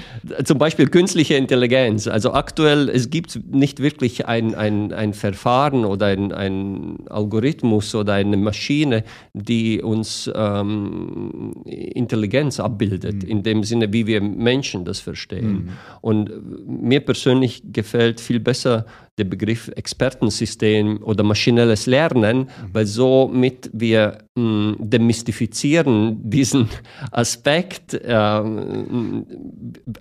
Zum 0.44 0.58
Beispiel 0.58 0.88
künstliche 0.88 1.34
Intelligenz. 1.34 2.06
Also 2.06 2.32
aktuell, 2.32 2.88
es 2.88 3.10
gibt 3.10 3.38
nicht 3.50 3.80
wirklich 3.80 4.26
ein, 4.26 4.54
ein, 4.54 4.92
ein 4.92 5.12
Verfahren 5.14 5.84
oder 5.84 6.06
ein, 6.06 6.32
ein 6.32 6.98
Algorithmus 7.08 7.94
oder 7.94 8.14
eine 8.14 8.36
Maschine, 8.36 9.04
die 9.32 9.82
uns 9.82 10.30
ähm, 10.34 11.52
Intelligenz 11.64 12.60
abbildet, 12.60 13.24
mhm. 13.24 13.28
in 13.28 13.42
dem 13.42 13.64
Sinne, 13.64 13.92
wie 13.92 14.06
wir 14.06 14.20
Menschen 14.20 14.84
das 14.84 15.00
verstehen. 15.00 15.52
Mhm. 15.52 15.68
Und 16.00 16.30
mir 16.66 17.00
persönlich 17.00 17.62
gefällt 17.72 18.20
viel 18.20 18.40
besser 18.40 18.86
der 19.18 19.24
Begriff 19.24 19.68
Expertensystem 19.68 21.02
oder 21.02 21.22
maschinelles 21.22 21.86
Lernen, 21.86 22.50
weil 22.72 22.86
somit 22.86 23.70
wir 23.72 24.18
mh, 24.34 24.42
hm, 24.42 24.76
demystifizieren 24.80 26.18
diesen 26.28 26.68
Aspekt, 27.12 27.94
äh, 27.94 28.42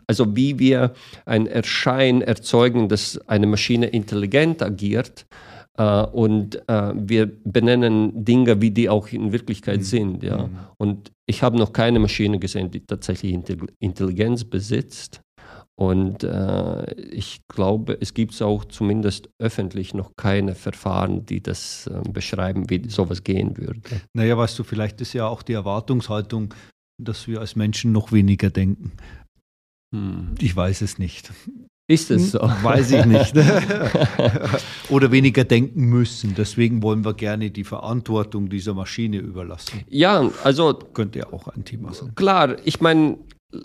also 0.07 0.35
wie 0.35 0.57
wir 0.59 0.93
ein 1.25 1.47
Erschein 1.47 2.21
erzeugen, 2.21 2.89
dass 2.89 3.19
eine 3.27 3.47
Maschine 3.47 3.87
intelligent 3.87 4.61
agiert, 4.61 5.25
Äh, 5.75 6.03
und 6.03 6.61
äh, 6.69 6.93
wir 6.95 7.31
benennen 7.43 8.23
Dinge, 8.23 8.61
wie 8.61 8.71
die 8.71 8.89
auch 8.89 9.07
in 9.07 9.31
Wirklichkeit 9.31 9.79
mhm. 9.79 9.83
sind. 9.83 10.23
Ja? 10.23 10.47
Mhm. 10.47 10.59
Und 10.77 11.11
ich 11.25 11.41
habe 11.41 11.57
noch 11.57 11.73
keine 11.73 11.99
Maschine 11.99 12.39
gesehen, 12.39 12.69
die 12.69 12.85
tatsächlich 12.85 13.33
Intelligenz 13.79 14.43
besitzt. 14.43 15.22
Und 15.75 16.23
äh, 16.23 16.93
ich 17.09 17.41
glaube, 17.47 17.97
es 17.99 18.13
gibt 18.13 18.39
auch 18.41 18.65
zumindest 18.65 19.29
öffentlich 19.39 19.93
noch 19.93 20.15
keine 20.15 20.53
Verfahren, 20.53 21.25
die 21.25 21.41
das 21.41 21.87
äh, 21.87 22.01
beschreiben, 22.09 22.69
wie 22.69 22.89
sowas 22.89 23.23
gehen 23.23 23.57
würde. 23.57 23.81
Naja, 24.13 24.37
weißt 24.37 24.57
du, 24.59 24.63
vielleicht 24.63 25.01
ist 25.01 25.13
ja 25.13 25.27
auch 25.27 25.41
die 25.41 25.53
Erwartungshaltung, 25.53 26.53
dass 27.01 27.27
wir 27.27 27.39
als 27.39 27.55
Menschen 27.55 27.91
noch 27.91 28.11
weniger 28.11 28.51
denken. 28.51 28.91
Hm. 29.95 30.35
Ich 30.39 30.55
weiß 30.55 30.81
es 30.81 30.99
nicht. 30.99 31.31
Ist 31.87 32.11
es 32.11 32.31
so? 32.31 32.39
Weiß 32.39 32.91
ich 32.91 33.05
nicht. 33.05 33.33
Oder 34.89 35.11
weniger 35.11 35.43
denken 35.43 35.85
müssen. 35.85 36.33
Deswegen 36.35 36.81
wollen 36.81 37.03
wir 37.03 37.13
gerne 37.13 37.51
die 37.51 37.63
Verantwortung 37.63 38.47
dieser 38.47 38.73
Maschine 38.73 39.17
überlassen. 39.17 39.81
Ja, 39.89 40.29
also. 40.43 40.73
Könnte 40.93 41.19
ja 41.19 41.33
auch 41.33 41.47
ein 41.49 41.65
Thema 41.65 41.93
sein. 41.93 42.15
Klar, 42.15 42.55
ich 42.63 42.79
meine, 42.79 43.17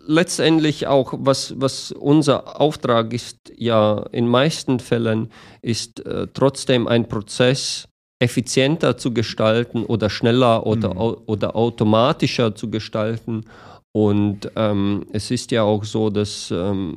letztendlich 0.07 0.87
auch, 0.87 1.15
was, 1.17 1.55
was 1.57 1.93
unser 1.93 2.61
Auftrag 2.61 3.13
ist, 3.13 3.39
ja, 3.57 4.05
in 4.13 4.29
meisten 4.29 4.81
Fällen 4.81 5.31
ist 5.63 6.05
äh, 6.07 6.27
trotzdem 6.33 6.87
ein 6.87 7.09
Prozess 7.09 7.89
effizienter 8.21 8.97
zu 8.97 9.15
gestalten 9.15 9.85
oder 9.85 10.11
schneller 10.11 10.67
oder, 10.67 10.95
mhm. 10.95 11.17
oder 11.27 11.57
automatischer 11.57 12.55
zu 12.55 12.71
gestalten 12.71 13.45
und 13.93 14.51
ähm, 14.55 15.07
es 15.13 15.31
ist 15.31 15.51
ja 15.51 15.63
auch 15.63 15.85
so, 15.85 16.11
dass 16.11 16.51
ähm, 16.51 16.97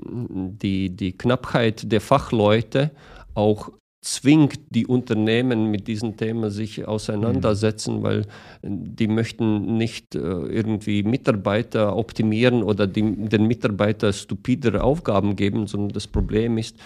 die, 0.61 0.95
die 0.95 1.17
Knappheit 1.17 1.91
der 1.91 2.01
Fachleute 2.01 2.91
auch 3.33 3.71
zwingt 4.03 4.59
die 4.69 4.87
Unternehmen 4.87 5.69
mit 5.69 5.87
diesem 5.87 6.17
Thema 6.17 6.49
sich 6.49 6.87
auseinandersetzen, 6.87 7.99
mhm. 7.99 8.03
weil 8.03 8.25
die 8.63 9.07
möchten 9.07 9.77
nicht 9.77 10.15
äh, 10.15 10.19
irgendwie 10.19 11.03
Mitarbeiter 11.03 11.95
optimieren 11.95 12.63
oder 12.63 12.87
die, 12.87 13.03
den 13.03 13.45
Mitarbeiter 13.45 14.11
stupidere 14.11 14.83
Aufgaben 14.83 15.35
geben, 15.35 15.67
sondern 15.67 15.89
das 15.89 16.07
Problem 16.07 16.57
ist, 16.57 16.77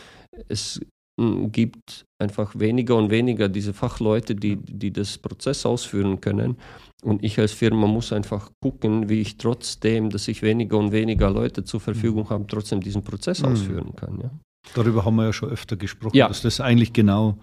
es 0.50 0.82
gibt 1.18 2.06
einfach 2.20 2.60
weniger 2.60 2.98
und 2.98 3.10
weniger 3.10 3.48
diese 3.48 3.74
Fachleute, 3.74 4.36
die, 4.36 4.58
die 4.58 4.92
das 4.92 5.18
Prozess 5.18 5.66
ausführen 5.66 6.20
können. 6.20 6.58
Und 7.04 7.24
ich 7.24 7.40
als 7.40 7.54
Firma 7.54 7.88
muss 7.88 8.12
einfach 8.12 8.52
gucken, 8.62 9.08
wie 9.08 9.22
ich 9.22 9.38
trotzdem, 9.38 10.10
dass 10.10 10.28
ich 10.28 10.42
weniger 10.42 10.78
und 10.78 10.92
weniger 10.92 11.30
Leute 11.30 11.64
zur 11.64 11.80
Verfügung 11.80 12.30
habe, 12.30 12.46
trotzdem 12.48 12.82
diesen 12.82 13.04
Prozess 13.04 13.42
mhm. 13.42 13.48
ausführen 13.48 13.96
kann. 13.96 14.20
Ja. 14.22 14.30
Darüber 14.74 15.06
haben 15.06 15.16
wir 15.16 15.26
ja 15.26 15.34
schon 15.34 15.50
öfter 15.50 15.76
gesprochen, 15.76 16.18
ja. 16.18 16.28
dass 16.28 16.42
das 16.42 16.60
eigentlich 16.60 16.94
genau 16.94 17.38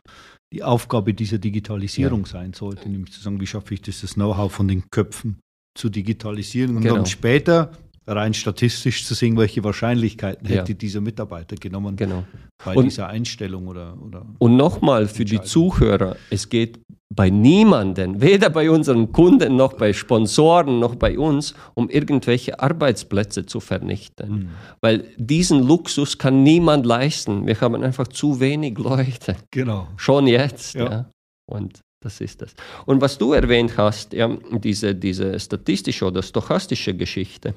die 0.52 0.62
Aufgabe 0.62 1.14
dieser 1.14 1.38
Digitalisierung 1.38 2.24
ja. 2.24 2.26
sein 2.26 2.52
sollte, 2.52 2.88
nämlich 2.88 3.12
zu 3.12 3.20
sagen, 3.20 3.40
wie 3.40 3.46
schaffe 3.46 3.74
ich 3.74 3.82
das, 3.82 4.02
das 4.02 4.14
Know-how 4.14 4.52
von 4.52 4.68
den 4.68 4.84
Köpfen 4.90 5.40
zu 5.74 5.88
digitalisieren 5.88 6.76
und 6.76 6.82
genau. 6.82 6.96
dann 6.96 7.06
später 7.06 7.72
rein 8.06 8.34
statistisch 8.34 9.04
zu 9.04 9.14
sehen, 9.14 9.36
welche 9.36 9.62
Wahrscheinlichkeiten 9.64 10.48
ja. 10.48 10.56
hätte 10.56 10.74
dieser 10.74 11.00
Mitarbeiter 11.00 11.56
genommen 11.56 11.96
genau. 11.96 12.24
bei 12.64 12.74
und, 12.74 12.84
dieser 12.84 13.08
Einstellung 13.08 13.68
oder. 13.68 13.96
oder 14.00 14.26
und 14.38 14.56
nochmal 14.56 15.06
für 15.06 15.24
die 15.24 15.40
Zuhörer, 15.40 16.16
es 16.30 16.48
geht 16.48 16.80
bei 17.14 17.30
niemanden, 17.30 18.20
weder 18.20 18.50
bei 18.50 18.70
unseren 18.70 19.12
Kunden 19.12 19.56
noch 19.56 19.74
bei 19.74 19.92
Sponsoren 19.92 20.78
noch 20.78 20.94
bei 20.94 21.18
uns, 21.18 21.54
um 21.74 21.90
irgendwelche 21.90 22.58
Arbeitsplätze 22.58 23.44
zu 23.46 23.60
vernichten. 23.60 24.30
Mhm. 24.30 24.48
Weil 24.80 25.04
diesen 25.16 25.62
Luxus 25.62 26.16
kann 26.16 26.42
niemand 26.42 26.86
leisten. 26.86 27.46
Wir 27.46 27.60
haben 27.60 27.82
einfach 27.82 28.08
zu 28.08 28.40
wenig 28.40 28.78
Leute. 28.78 29.36
Genau. 29.50 29.88
Schon 29.96 30.26
jetzt. 30.26 30.74
Ja. 30.74 30.90
ja. 30.90 31.10
Und 31.46 31.80
das 32.02 32.20
ist 32.20 32.42
das. 32.42 32.54
Und 32.86 33.00
was 33.00 33.16
du 33.18 33.32
erwähnt 33.32 33.76
hast, 33.76 34.12
ja, 34.12 34.28
diese, 34.52 34.94
diese 34.94 35.38
statistische 35.38 36.06
oder 36.06 36.22
stochastische 36.22 36.94
Geschichte, 36.94 37.54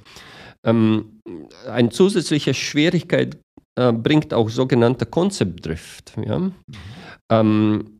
ähm, 0.65 1.21
eine 1.67 1.89
zusätzliche 1.89 2.53
Schwierigkeit 2.53 3.37
äh, 3.77 3.91
bringt 3.91 4.33
auch 4.33 4.49
sogenannter 4.49 5.05
Concept 5.05 5.65
Drift. 5.65 6.13
Ja? 6.25 6.39
Mhm. 6.39 6.53
Ähm, 7.31 7.97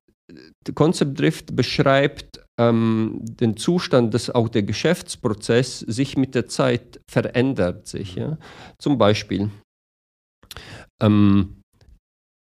Concept 0.74 1.20
Drift 1.20 1.56
beschreibt 1.56 2.44
ähm, 2.60 3.20
den 3.22 3.58
Zustand, 3.58 4.14
dass 4.14 4.30
auch 4.30 4.50
der 4.50 4.64
Geschäftsprozess 4.64 5.80
sich 5.80 6.18
mit 6.18 6.34
der 6.36 6.48
Zeit 6.48 7.00
verändert. 7.10 7.88
Sich, 7.88 8.16
ja? 8.16 8.38
Zum 8.80 8.98
Beispiel, 8.98 9.52
ähm, 11.02 11.62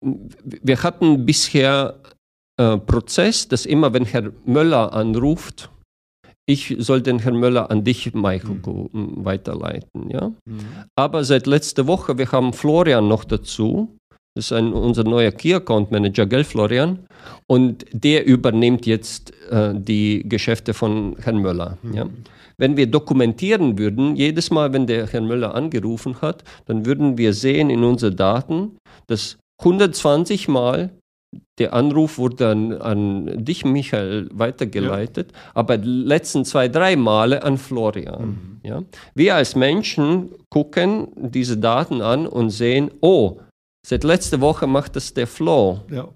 wir 0.01 0.83
hatten 0.83 1.25
bisher 1.25 2.01
äh, 2.59 2.77
Prozess, 2.77 3.47
dass 3.47 3.65
immer, 3.65 3.93
wenn 3.93 4.05
Herr 4.05 4.31
Möller 4.45 4.93
anruft, 4.93 5.69
ich 6.51 6.75
soll 6.79 7.01
den 7.01 7.19
Herrn 7.19 7.39
Möller 7.39 7.71
an 7.71 7.83
dich, 7.83 8.13
Michael, 8.13 8.59
mhm. 8.65 9.25
weiterleiten. 9.25 10.09
Ja? 10.09 10.31
Mhm. 10.45 10.59
Aber 10.95 11.23
seit 11.23 11.47
letzter 11.47 11.87
Woche, 11.87 12.17
wir 12.17 12.31
haben 12.31 12.53
Florian 12.53 13.07
noch 13.07 13.23
dazu. 13.23 13.97
Das 14.35 14.45
ist 14.45 14.53
ein, 14.53 14.71
unser 14.71 15.03
neuer 15.03 15.31
Key 15.31 15.53
Account 15.53 15.91
Manager, 15.91 16.25
gell, 16.25 16.43
Florian? 16.43 16.99
Und 17.47 17.85
der 17.91 18.25
übernimmt 18.25 18.85
jetzt 18.85 19.33
äh, 19.49 19.73
die 19.75 20.27
Geschäfte 20.27 20.73
von 20.73 21.17
Herrn 21.19 21.39
Möller. 21.41 21.77
Mhm. 21.81 21.93
Ja? 21.93 22.09
Wenn 22.57 22.77
wir 22.77 22.87
dokumentieren 22.87 23.77
würden, 23.77 24.15
jedes 24.15 24.51
Mal, 24.51 24.71
wenn 24.71 24.85
der 24.85 25.07
Herr 25.07 25.21
Möller 25.21 25.55
angerufen 25.55 26.21
hat, 26.21 26.43
dann 26.65 26.85
würden 26.85 27.17
wir 27.17 27.33
sehen 27.33 27.69
in 27.69 27.83
unseren 27.83 28.15
Daten, 28.15 28.77
dass 29.07 29.37
120 29.61 30.47
Mal 30.47 30.91
der 31.59 31.73
Anruf 31.73 32.17
wurde 32.17 32.35
dann 32.37 32.73
an 32.73 33.45
dich, 33.45 33.63
Michael, 33.63 34.29
weitergeleitet, 34.33 35.31
ja. 35.31 35.37
aber 35.53 35.77
die 35.77 35.87
letzten 35.87 36.43
zwei, 36.43 36.67
drei 36.67 36.95
Male 36.95 37.43
an 37.43 37.57
Florian. 37.57 38.29
Mhm. 38.29 38.59
Ja? 38.63 38.83
Wir 39.15 39.35
als 39.35 39.55
Menschen 39.55 40.31
gucken 40.49 41.07
diese 41.15 41.57
Daten 41.57 42.01
an 42.01 42.27
und 42.27 42.49
sehen, 42.49 42.91
oh, 43.01 43.39
seit 43.85 44.03
letzter 44.03 44.41
Woche 44.41 44.67
macht 44.67 44.95
das 44.95 45.13
der 45.13 45.27
Flo. 45.27 45.81
Ja. 45.89 46.09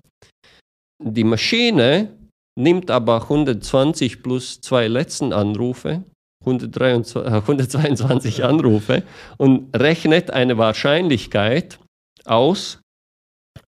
Die 1.04 1.24
Maschine 1.24 2.10
nimmt 2.58 2.90
aber 2.90 3.24
120 3.24 4.24
plus 4.24 4.62
zwei 4.62 4.88
letzten 4.88 5.34
Anrufe, 5.34 6.04
123, 6.42 7.32
122 7.32 8.44
Anrufe 8.44 9.04
und 9.38 9.76
rechnet 9.76 10.32
eine 10.32 10.58
Wahrscheinlichkeit 10.58 11.80
aus, 12.26 12.80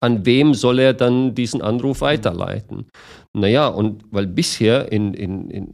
an 0.06 0.24
wem 0.24 0.54
soll 0.54 0.78
er 0.78 0.94
dann 0.94 1.34
diesen 1.34 1.60
Anruf 1.60 2.00
weiterleiten? 2.00 2.86
Naja, 3.34 3.66
und 3.66 4.04
weil 4.10 4.28
bisher 4.28 4.92
in, 4.92 5.14
in, 5.14 5.50
in 5.50 5.72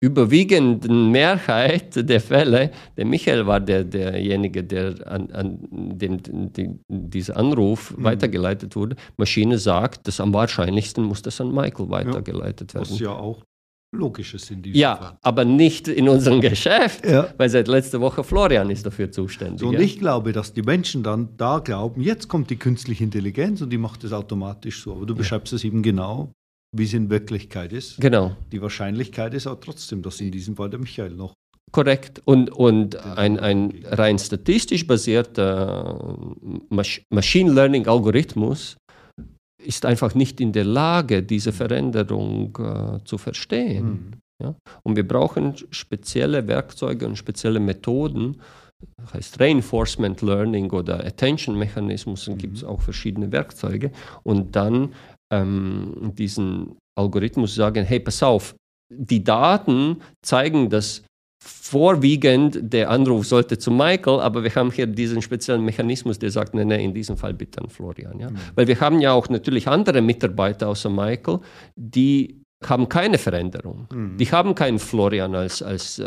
überwiegenden 0.00 1.10
Mehrheit 1.10 2.08
der 2.08 2.20
Fälle, 2.20 2.70
der 2.98 3.06
Michael 3.06 3.46
war 3.46 3.60
der, 3.60 3.82
derjenige, 3.84 4.62
der 4.62 4.94
an, 5.06 5.30
an 5.30 5.58
dem 5.70 6.20
die, 6.52 6.78
dieser 6.88 7.36
Anruf 7.38 7.96
mhm. 7.96 8.04
weitergeleitet 8.04 8.76
wurde. 8.76 8.96
Maschine 9.16 9.58
sagt, 9.58 10.06
dass 10.06 10.20
am 10.20 10.34
wahrscheinlichsten 10.34 11.02
muss 11.02 11.22
das 11.22 11.40
an 11.40 11.52
Michael 11.52 11.88
weitergeleitet 11.88 12.74
ja, 12.74 12.80
werden. 12.80 12.90
Was 12.90 13.00
ja 13.00 13.12
auch 13.12 13.42
Logisches 13.92 14.50
in 14.50 14.62
diesem 14.62 14.78
ja, 14.78 14.96
Fall. 14.96 15.18
aber 15.22 15.44
nicht 15.44 15.88
in 15.88 16.08
unserem 16.08 16.40
Geschäft, 16.40 17.06
ja. 17.06 17.28
weil 17.36 17.48
seit 17.48 17.68
letzter 17.68 18.00
Woche 18.00 18.24
Florian 18.24 18.68
ist 18.70 18.84
dafür 18.84 19.10
zuständig. 19.10 19.60
So, 19.60 19.68
und 19.68 19.80
ich 19.80 19.98
glaube, 19.98 20.32
dass 20.32 20.52
die 20.52 20.62
Menschen 20.62 21.02
dann 21.02 21.30
da 21.36 21.60
glauben, 21.60 22.00
jetzt 22.00 22.28
kommt 22.28 22.50
die 22.50 22.56
künstliche 22.56 23.04
Intelligenz 23.04 23.60
und 23.62 23.70
die 23.70 23.78
macht 23.78 24.04
es 24.04 24.12
automatisch 24.12 24.82
so. 24.82 24.92
Aber 24.92 25.06
du 25.06 25.14
ja. 25.14 25.18
beschreibst 25.18 25.52
es 25.52 25.64
eben 25.64 25.82
genau, 25.82 26.32
wie 26.72 26.84
es 26.84 26.94
in 26.94 27.10
Wirklichkeit 27.10 27.72
ist. 27.72 28.00
Genau. 28.00 28.36
Die 28.52 28.60
Wahrscheinlichkeit 28.60 29.34
ist 29.34 29.46
aber 29.46 29.60
trotzdem, 29.60 30.02
dass 30.02 30.20
in 30.20 30.30
diesem 30.30 30.56
Fall 30.56 30.68
der 30.68 30.80
Michael 30.80 31.12
noch 31.12 31.34
Korrekt. 31.72 32.22
Und, 32.24 32.50
und 32.50 32.96
ein, 32.96 33.38
ein 33.38 33.84
rein 33.84 34.18
statistisch 34.18 34.86
basierter 34.86 36.16
Machine 37.10 37.52
Learning 37.52 37.86
Algorithmus 37.88 38.76
ist 39.66 39.84
einfach 39.84 40.14
nicht 40.14 40.40
in 40.40 40.52
der 40.52 40.64
Lage, 40.64 41.22
diese 41.22 41.52
Veränderung 41.52 42.56
äh, 42.58 43.04
zu 43.04 43.18
verstehen. 43.18 43.86
Mhm. 43.86 44.10
Ja? 44.42 44.54
Und 44.82 44.96
wir 44.96 45.06
brauchen 45.06 45.54
spezielle 45.70 46.46
Werkzeuge 46.46 47.06
und 47.06 47.16
spezielle 47.16 47.60
Methoden, 47.60 48.40
das 48.98 49.14
heißt 49.14 49.40
Reinforcement 49.40 50.20
Learning 50.22 50.70
oder 50.70 51.04
Attention 51.04 51.58
Mechanismus, 51.58 52.28
mhm. 52.28 52.38
gibt 52.38 52.56
es 52.58 52.64
auch 52.64 52.80
verschiedene 52.80 53.32
Werkzeuge. 53.32 53.90
Und 54.22 54.54
dann 54.54 54.94
ähm, 55.32 56.12
diesen 56.16 56.76
Algorithmus 56.98 57.54
sagen, 57.54 57.84
hey, 57.84 58.00
pass 58.00 58.22
auf, 58.22 58.54
die 58.90 59.24
Daten 59.24 60.00
zeigen, 60.22 60.70
dass 60.70 61.02
vorwiegend 61.46 62.58
der 62.60 62.90
Anruf 62.90 63.26
sollte 63.26 63.58
zu 63.58 63.70
Michael, 63.70 64.20
aber 64.20 64.42
wir 64.42 64.54
haben 64.54 64.70
hier 64.70 64.86
diesen 64.86 65.22
speziellen 65.22 65.64
Mechanismus, 65.64 66.18
der 66.18 66.30
sagt, 66.30 66.54
nein, 66.54 66.68
nein, 66.68 66.80
in 66.80 66.94
diesem 66.94 67.16
Fall 67.16 67.34
bitte 67.34 67.60
an 67.60 67.68
Florian. 67.68 68.18
Ja? 68.18 68.30
Mhm. 68.30 68.36
Weil 68.54 68.66
wir 68.66 68.80
haben 68.80 69.00
ja 69.00 69.12
auch 69.12 69.28
natürlich 69.28 69.68
andere 69.68 70.00
Mitarbeiter 70.00 70.68
außer 70.68 70.90
Michael, 70.90 71.40
die 71.76 72.42
haben 72.64 72.88
keine 72.88 73.18
Veränderung. 73.18 73.86
Mhm. 73.92 74.16
Die 74.16 74.26
haben 74.26 74.54
keinen 74.54 74.78
Florian 74.78 75.34
als, 75.34 75.62
als 75.62 75.98
äh, 75.98 76.04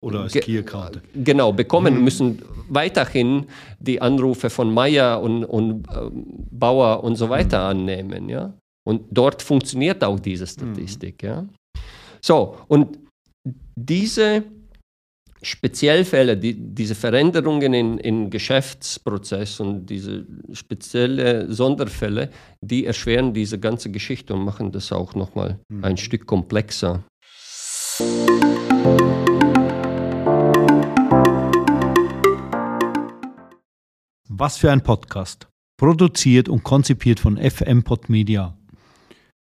oder 0.00 0.20
als 0.20 0.32
Key 0.32 0.58
Account. 0.58 1.00
Genau, 1.14 1.52
bekommen, 1.52 1.94
mhm. 1.94 2.04
müssen 2.04 2.42
weiterhin 2.68 3.46
die 3.78 4.00
Anrufe 4.02 4.50
von 4.50 4.72
Meyer 4.72 5.20
und, 5.20 5.44
und 5.44 5.86
äh, 5.88 6.10
Bauer 6.50 7.04
und 7.04 7.16
so 7.16 7.30
weiter 7.30 7.72
mhm. 7.72 7.80
annehmen. 7.80 8.28
Ja? 8.28 8.54
Und 8.84 9.02
dort 9.10 9.42
funktioniert 9.42 10.02
auch 10.02 10.18
diese 10.18 10.46
Statistik. 10.46 11.22
Mhm. 11.22 11.28
Ja. 11.28 11.44
So, 12.20 12.56
und 12.66 12.98
diese 13.76 14.44
Speziellfälle, 15.42 16.36
die, 16.36 16.54
diese 16.54 16.94
Veränderungen 16.94 17.74
in, 17.74 17.98
in 17.98 18.30
Geschäftsprozess 18.30 19.60
und 19.60 19.86
diese 19.86 20.24
spezielle 20.52 21.52
Sonderfälle, 21.52 22.30
die 22.60 22.86
erschweren 22.86 23.34
diese 23.34 23.60
ganze 23.60 23.90
Geschichte 23.90 24.32
und 24.34 24.44
machen 24.44 24.72
das 24.72 24.92
auch 24.92 25.14
nochmal 25.14 25.60
mhm. 25.68 25.84
ein 25.84 25.98
Stück 25.98 26.26
komplexer. 26.26 27.04
Was 34.28 34.56
für 34.56 34.72
ein 34.72 34.82
Podcast. 34.82 35.46
Produziert 35.78 36.48
und 36.48 36.62
konzipiert 36.62 37.20
von 37.20 37.36
FM 37.36 37.84
Podmedia. 37.84 38.56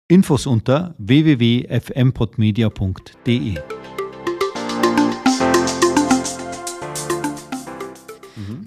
Infos 0.10 0.46
unter 0.46 0.96
www.fmpodmedia.de. 0.98 3.83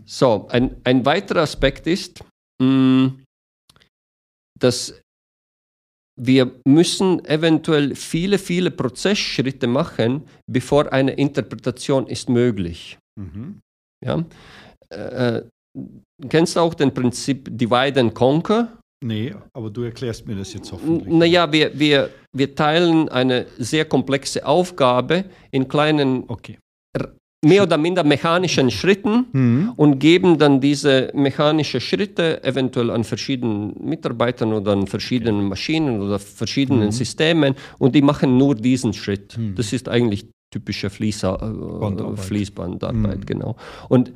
So, 0.04 0.46
ein, 0.48 0.76
ein 0.84 1.04
weiterer 1.04 1.42
Aspekt 1.42 1.86
ist, 1.86 2.22
mh, 2.62 2.66
mm, 2.68 3.24
dass 4.58 4.94
wir 6.18 6.50
müssen 6.66 7.24
eventuell 7.26 7.94
viele, 7.94 8.38
viele 8.38 8.70
Prozessschritte 8.70 9.66
machen, 9.66 10.22
bevor 10.50 10.90
eine 10.92 11.12
Interpretation 11.12 12.06
ist 12.06 12.30
möglich. 12.30 12.98
Mhm. 13.20 13.60
Ja? 14.04 14.24
Äh, 14.90 15.38
äh 15.38 15.42
kennst 16.30 16.56
du 16.56 16.60
auch 16.60 16.72
den 16.72 16.94
Prinzip 16.94 17.48
Divide 17.50 18.00
and 18.00 18.14
Conquer? 18.14 18.78
Nee, 19.04 19.34
aber 19.52 19.68
du 19.68 19.82
erklärst 19.82 20.26
mir 20.26 20.36
das 20.36 20.54
jetzt 20.54 20.72
hoffentlich. 20.72 21.12
Naja, 21.12 21.52
wir, 21.52 21.78
wir, 21.78 22.08
wir 22.34 22.54
teilen 22.54 23.10
eine 23.10 23.46
sehr 23.58 23.84
komplexe 23.84 24.46
Aufgabe 24.46 25.26
in 25.50 25.68
kleinen 25.68 26.24
okay 26.28 26.58
mehr 27.46 27.62
oder 27.62 27.78
minder 27.78 28.04
mechanischen 28.04 28.70
Schritten 28.70 29.26
mhm. 29.32 29.72
und 29.76 29.98
geben 29.98 30.38
dann 30.38 30.60
diese 30.60 31.10
mechanischen 31.14 31.80
Schritte 31.80 32.42
eventuell 32.42 32.90
an 32.90 33.04
verschiedenen 33.04 33.74
Mitarbeitern 33.80 34.52
oder 34.52 34.72
an 34.72 34.86
verschiedenen. 34.86 35.48
Maschinen 35.48 36.00
oder 36.00 36.18
verschiedenen 36.18 36.86
mhm. 36.86 36.92
Systemen 36.92 37.54
und 37.78 37.94
die 37.94 38.02
machen 38.02 38.36
nur 38.36 38.54
diesen 38.54 38.92
Schritt. 38.92 39.38
Mhm. 39.38 39.54
Das 39.54 39.72
ist 39.72 39.88
eigentlich 39.88 40.28
typische 40.52 40.90
Fließer, 40.90 41.32
äh, 41.40 42.16
Fließbandarbeit, 42.16 43.20
mhm. 43.20 43.26
genau. 43.26 43.56
Und 43.88 44.12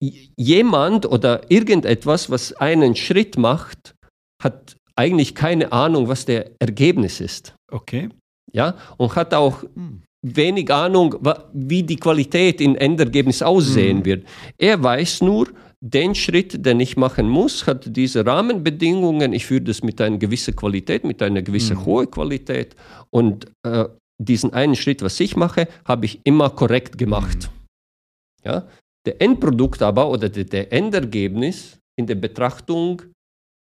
jemand 0.00 1.06
oder 1.06 1.50
irgendetwas, 1.50 2.30
was 2.30 2.52
einen 2.54 2.94
Schritt 2.96 3.36
macht, 3.36 3.94
hat 4.42 4.76
eigentlich 4.96 5.34
keine 5.34 5.72
Ahnung, 5.72 6.08
was 6.08 6.24
der 6.24 6.50
Ergebnis 6.60 7.20
ist. 7.20 7.54
Okay. 7.70 8.08
Ja, 8.52 8.76
und 8.96 9.14
hat 9.16 9.34
auch 9.34 9.64
mhm 9.74 10.02
wenig 10.22 10.70
Ahnung, 10.70 11.16
wie 11.52 11.82
die 11.82 11.96
Qualität 11.96 12.60
im 12.60 12.76
Endergebnis 12.76 13.42
aussehen 13.42 13.98
mhm. 13.98 14.04
wird. 14.04 14.26
Er 14.56 14.82
weiß 14.82 15.22
nur, 15.22 15.48
den 15.80 16.14
Schritt, 16.14 16.66
den 16.66 16.80
ich 16.80 16.96
machen 16.96 17.28
muss, 17.28 17.66
hat 17.66 17.84
diese 17.96 18.26
Rahmenbedingungen. 18.26 19.32
Ich 19.32 19.46
führe 19.46 19.62
das 19.62 19.82
mit 19.82 20.00
einer 20.00 20.18
gewissen 20.18 20.56
Qualität, 20.56 21.04
mit 21.04 21.22
einer 21.22 21.42
gewissen 21.42 21.76
mhm. 21.76 21.86
hohen 21.86 22.10
Qualität. 22.10 22.74
Und 23.10 23.46
äh, 23.62 23.84
diesen 24.18 24.52
einen 24.52 24.74
Schritt, 24.74 25.02
was 25.02 25.20
ich 25.20 25.36
mache, 25.36 25.68
habe 25.84 26.06
ich 26.06 26.20
immer 26.24 26.50
korrekt 26.50 26.98
gemacht. 26.98 27.48
Mhm. 27.48 28.50
Ja? 28.50 28.68
Der 29.06 29.22
Endprodukt 29.22 29.80
aber 29.82 30.10
oder 30.10 30.28
der, 30.28 30.44
der 30.44 30.72
Endergebnis 30.72 31.78
in 31.96 32.06
der 32.06 32.16
Betrachtung 32.16 33.02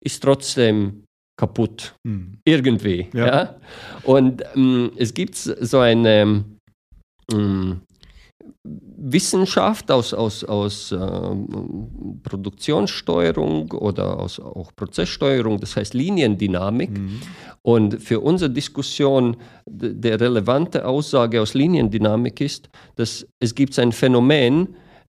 ist 0.05 0.23
trotzdem 0.23 1.06
kaputt. 1.37 1.95
Hm. 2.07 2.39
Irgendwie. 2.45 3.09
Ja. 3.13 3.27
ja? 3.27 3.57
Und 4.05 4.43
ähm, 4.55 4.93
es 4.97 5.13
gibt 5.13 5.37
so 5.37 5.79
eine 5.79 6.45
ähm, 7.33 7.81
Wissenschaft 8.99 9.91
aus, 9.91 10.15
aus, 10.15 10.43
aus 10.45 10.93
ähm, 10.93 12.21
Produktionssteuerung 12.23 13.71
oder 13.73 14.19
aus 14.19 14.41
auch 14.41 14.75
Prozesssteuerung, 14.75 15.61
das 15.61 15.77
heißt 15.77 15.95
Liniendynamik. 15.95 16.91
Mhm. 16.91 17.21
Und 17.63 18.03
für 18.03 18.21
unsere 18.21 18.51
Diskussion 18.51 19.37
der 19.67 20.21
relevante 20.21 20.87
Aussage 20.87 21.41
aus 21.41 21.55
Liniendynamik 21.55 22.41
ist, 22.41 22.69
dass 22.97 23.27
es 23.41 23.55
gibt 23.55 23.79
ein 23.79 23.93
Phänomen, 23.93 24.77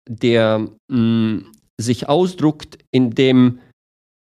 der 0.10 0.68
mh, 0.92 1.44
sich 1.80 2.10
ausdrückt, 2.10 2.80
indem, 2.92 3.60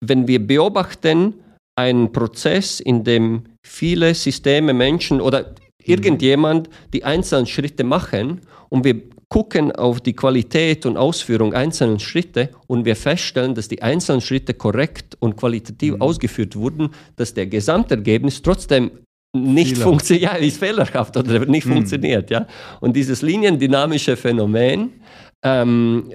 wenn 0.04 0.28
wir 0.28 0.46
beobachten, 0.46 1.34
ein 1.82 2.12
Prozess, 2.12 2.80
in 2.80 3.04
dem 3.04 3.44
viele 3.62 4.14
Systeme, 4.14 4.72
Menschen 4.72 5.20
oder 5.20 5.54
irgendjemand 5.84 6.68
die 6.92 7.04
einzelnen 7.04 7.46
Schritte 7.46 7.84
machen 7.84 8.40
und 8.68 8.84
wir 8.84 9.02
gucken 9.28 9.72
auf 9.72 10.00
die 10.00 10.12
Qualität 10.12 10.86
und 10.86 10.96
Ausführung 10.96 11.54
einzelner 11.54 11.98
Schritte 11.98 12.50
und 12.66 12.84
wir 12.84 12.94
feststellen, 12.94 13.54
dass 13.54 13.66
die 13.66 13.82
einzelnen 13.82 14.20
Schritte 14.20 14.54
korrekt 14.54 15.16
und 15.20 15.36
qualitativ 15.36 15.94
mhm. 15.94 16.02
ausgeführt 16.02 16.54
wurden, 16.54 16.90
dass 17.16 17.34
der 17.34 17.46
Gesamtergebnis 17.46 18.42
trotzdem 18.42 18.90
nicht 19.34 19.78
funktioniert, 19.78 20.32
ja, 20.32 20.36
ist 20.38 20.58
fehlerhaft 20.58 21.16
oder 21.16 21.46
nicht 21.46 21.66
mhm. 21.66 21.72
funktioniert, 21.72 22.30
ja. 22.30 22.46
Und 22.80 22.94
dieses 22.94 23.22
liniendynamische 23.22 24.16
Phänomen 24.16 25.00
ähm, 25.42 26.10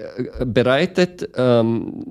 bereitet 0.46 1.28
ähm, 1.36 2.04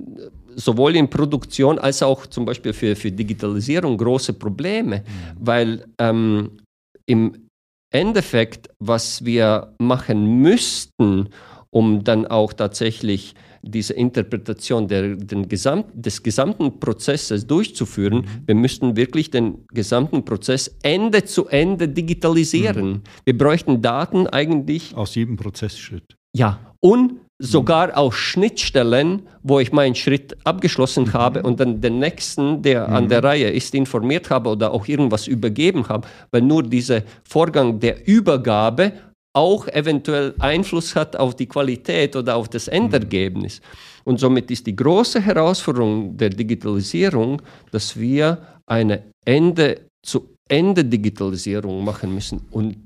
sowohl 0.57 0.95
in 0.95 1.09
Produktion 1.09 1.79
als 1.79 2.03
auch 2.03 2.25
zum 2.25 2.45
Beispiel 2.45 2.73
für, 2.73 2.95
für 2.95 3.11
Digitalisierung 3.11 3.97
große 3.97 4.33
Probleme, 4.33 5.03
weil 5.39 5.85
ähm, 5.99 6.57
im 7.05 7.47
Endeffekt, 7.93 8.69
was 8.79 9.23
wir 9.23 9.73
machen 9.79 10.41
müssten, 10.41 11.29
um 11.69 12.03
dann 12.03 12.25
auch 12.25 12.53
tatsächlich 12.53 13.35
diese 13.61 13.93
Interpretation 13.93 14.87
der, 14.87 15.15
Gesamt, 15.15 15.85
des 15.93 16.23
gesamten 16.23 16.79
Prozesses 16.79 17.45
durchzuführen, 17.45 18.19
mhm. 18.19 18.47
wir 18.47 18.55
müssten 18.55 18.95
wirklich 18.95 19.29
den 19.29 19.65
gesamten 19.73 20.23
Prozess 20.25 20.75
Ende 20.83 21.25
zu 21.25 21.47
Ende 21.47 21.87
digitalisieren. 21.87 22.89
Mhm. 22.89 23.01
Wir 23.25 23.37
bräuchten 23.37 23.81
Daten 23.81 24.27
eigentlich. 24.27 24.95
Aus 24.95 25.15
jedem 25.15 25.35
Prozessschritt. 25.35 26.15
Ja, 26.35 26.59
und 26.79 27.19
sogar 27.39 27.95
auch 27.95 28.13
Schnittstellen, 28.13 29.27
wo 29.43 29.59
ich 29.59 29.71
meinen 29.71 29.95
Schritt 29.95 30.35
abgeschlossen 30.43 31.05
mhm. 31.05 31.13
habe 31.13 31.43
und 31.43 31.59
dann 31.59 31.81
den 31.81 31.99
nächsten, 31.99 32.61
der 32.61 32.87
mhm. 32.87 32.93
an 32.93 33.09
der 33.09 33.23
Reihe 33.23 33.49
ist, 33.49 33.75
informiert 33.75 34.29
habe 34.29 34.49
oder 34.49 34.71
auch 34.71 34.87
irgendwas 34.87 35.27
übergeben 35.27 35.87
habe, 35.87 36.07
weil 36.31 36.41
nur 36.41 36.63
dieser 36.63 37.03
Vorgang 37.23 37.79
der 37.79 38.07
Übergabe 38.07 38.93
auch 39.33 39.67
eventuell 39.67 40.33
Einfluss 40.39 40.95
hat 40.95 41.15
auf 41.15 41.35
die 41.35 41.45
Qualität 41.45 42.15
oder 42.15 42.35
auf 42.35 42.49
das 42.49 42.67
Endergebnis. 42.67 43.61
Und 44.03 44.19
somit 44.19 44.49
ist 44.49 44.65
die 44.65 44.75
große 44.75 45.21
Herausforderung 45.21 46.17
der 46.17 46.29
Digitalisierung, 46.29 47.41
dass 47.71 47.99
wir 47.99 48.39
eine 48.65 49.03
Ende 49.25 49.81
zu 50.01 50.29
Ende 50.49 50.83
Digitalisierung 50.83 51.83
machen 51.83 52.15
müssen. 52.15 52.41
Und 52.49 52.77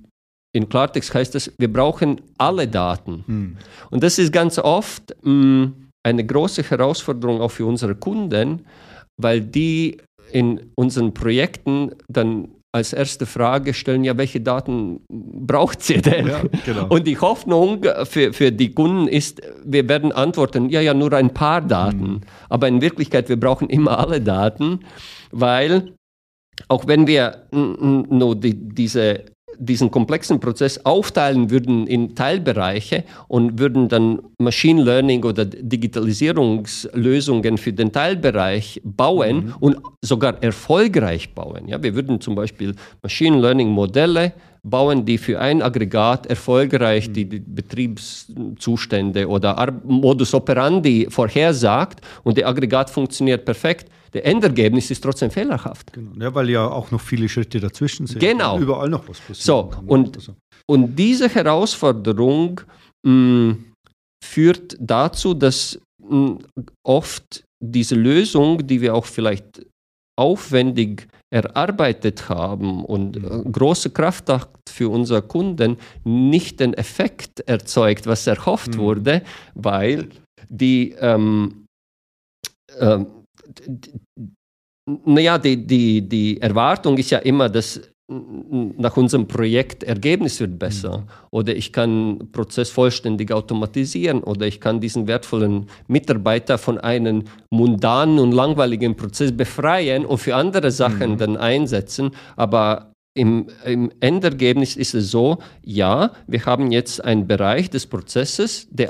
in 0.53 0.67
Klartext 0.67 1.13
heißt 1.13 1.35
das, 1.35 1.51
wir 1.57 1.71
brauchen 1.71 2.21
alle 2.37 2.67
Daten. 2.67 3.23
Hm. 3.25 3.57
Und 3.89 4.03
das 4.03 4.19
ist 4.19 4.33
ganz 4.33 4.59
oft 4.59 5.15
mh, 5.23 5.31
mm, 5.31 5.73
eine 6.03 6.25
große 6.25 6.63
Herausforderung 6.63 7.41
auch 7.41 7.51
für 7.51 7.65
unsere 7.65 7.95
Kunden, 7.95 8.65
weil 9.17 9.41
die 9.41 9.97
in 10.31 10.71
unseren 10.75 11.13
Projekten 11.13 11.91
dann 12.07 12.49
als 12.73 12.93
erste 12.93 13.25
Frage 13.25 13.73
stellen, 13.73 14.03
ja, 14.05 14.17
welche 14.17 14.39
Daten 14.39 15.01
braucht 15.09 15.89
ihr 15.89 16.01
denn? 16.01 16.27
Ja, 16.27 16.41
genau. 16.65 16.87
Und 16.87 17.05
die 17.05 17.17
Hoffnung 17.17 17.83
für, 18.05 18.31
für 18.31 18.51
die 18.51 18.71
Kunden 18.73 19.07
ist, 19.07 19.41
wir 19.65 19.87
werden 19.89 20.13
antworten, 20.13 20.69
ja, 20.69 20.79
ja, 20.79 20.93
nur 20.93 21.11
ein 21.13 21.33
paar 21.33 21.61
Daten. 21.61 22.11
Mhm. 22.13 22.21
Aber 22.47 22.69
in 22.69 22.81
Wirklichkeit, 22.81 23.27
wir 23.27 23.39
brauchen 23.39 23.69
immer 23.69 23.99
alle 23.99 24.21
Daten, 24.21 24.79
weil 25.31 25.93
auch 26.69 26.87
wenn 26.87 27.07
wir 27.07 27.47
nur 27.51 28.35
die, 28.35 28.53
diese 28.53 29.25
diesen 29.57 29.91
komplexen 29.91 30.39
Prozess 30.39 30.85
aufteilen 30.85 31.49
würden 31.49 31.87
in 31.87 32.15
Teilbereiche 32.15 33.03
und 33.27 33.59
würden 33.59 33.89
dann 33.89 34.21
Machine 34.37 34.83
Learning 34.83 35.23
oder 35.23 35.45
Digitalisierungslösungen 35.45 37.57
für 37.57 37.73
den 37.73 37.91
Teilbereich 37.91 38.81
bauen 38.83 39.45
mhm. 39.45 39.55
und 39.59 39.77
sogar 40.01 40.41
erfolgreich 40.41 41.33
bauen. 41.33 41.67
Ja, 41.67 41.81
wir 41.81 41.95
würden 41.95 42.21
zum 42.21 42.35
Beispiel 42.35 42.75
Machine 43.01 43.39
Learning 43.39 43.69
Modelle 43.69 44.33
bauen, 44.63 45.05
die 45.05 45.17
für 45.17 45.39
ein 45.39 45.61
Aggregat 45.61 46.27
erfolgreich 46.27 47.09
mhm. 47.09 47.13
die 47.13 47.25
Betriebszustände 47.25 49.27
oder 49.27 49.73
Modus 49.83 50.33
operandi 50.33 51.07
vorhersagt 51.09 52.01
und 52.23 52.37
der 52.37 52.47
Aggregat 52.47 52.89
funktioniert 52.89 53.45
perfekt 53.45 53.89
der 54.13 54.25
Endergebnis 54.25 54.91
ist 54.91 55.01
trotzdem 55.01 55.31
fehlerhaft. 55.31 55.93
Genau. 55.93 56.11
Ja, 56.19 56.33
weil 56.35 56.49
ja 56.49 56.67
auch 56.67 56.91
noch 56.91 57.01
viele 57.01 57.29
Schritte 57.29 57.59
dazwischen 57.59 58.07
sind. 58.07 58.19
Genau. 58.19 58.55
Und 58.55 58.63
überall 58.63 58.89
noch 58.89 59.07
was 59.07 59.19
passiert. 59.19 59.37
So, 59.37 59.71
und, 59.87 60.17
also. 60.17 60.35
und 60.67 60.95
diese 60.95 61.29
Herausforderung 61.29 62.61
mh, 63.05 63.13
mm, 63.13 63.73
führt 64.23 64.77
dazu, 64.79 65.33
dass 65.33 65.79
mh, 66.03 66.17
mm, 66.17 66.39
oft 66.83 67.43
diese 67.63 67.95
Lösung, 67.95 68.65
die 68.65 68.81
wir 68.81 68.95
auch 68.95 69.05
vielleicht 69.05 69.65
aufwendig 70.19 71.07
erarbeitet 71.33 72.27
haben 72.27 72.83
und 72.83 73.17
äh, 73.17 73.43
große 73.49 73.91
Kraftakt 73.91 74.69
für 74.69 74.89
unsere 74.89 75.21
Kunden 75.21 75.77
nicht 76.03 76.59
den 76.59 76.73
Effekt 76.73 77.39
erzeugt, 77.41 78.05
was 78.07 78.27
erhofft 78.27 78.75
mhm. 78.75 78.79
wurde, 78.79 79.21
weil 79.55 80.09
die, 80.49 80.91
ähm, 80.99 81.65
ähm, 82.79 83.07
naja, 85.05 85.37
die, 85.37 85.65
die, 85.65 86.07
die 86.07 86.41
Erwartung 86.41 86.97
ist 86.97 87.11
ja 87.11 87.19
immer, 87.19 87.49
dass 87.49 87.81
nach 88.11 88.97
unserem 88.97 89.27
Projekt 89.27 89.83
Ergebnis 89.83 90.39
wird 90.39 90.59
besser 90.59 90.97
mhm. 90.97 91.03
oder 91.29 91.55
ich 91.55 91.71
kann 91.71 92.29
Prozess 92.31 92.69
vollständig 92.69 93.31
automatisieren 93.31 94.21
oder 94.21 94.47
ich 94.47 94.59
kann 94.59 94.81
diesen 94.81 95.07
wertvollen 95.07 95.67
Mitarbeiter 95.87 96.57
von 96.57 96.77
einem 96.77 97.23
mundanen 97.49 98.19
und 98.19 98.33
langweiligen 98.33 98.97
Prozess 98.97 99.31
befreien 99.31 100.05
und 100.05 100.17
für 100.17 100.35
andere 100.35 100.71
Sachen 100.71 101.11
mhm. 101.11 101.17
dann 101.17 101.37
einsetzen. 101.37 102.11
Aber 102.35 102.90
im, 103.13 103.47
Im 103.65 103.91
Endergebnis 103.99 104.77
ist 104.77 104.93
es 104.93 105.11
so, 105.11 105.39
ja, 105.65 106.11
wir 106.27 106.45
haben 106.45 106.71
jetzt 106.71 107.03
einen 107.03 107.27
Bereich 107.27 107.69
des 107.69 107.85
Prozesses, 107.85 108.67
der 108.71 108.89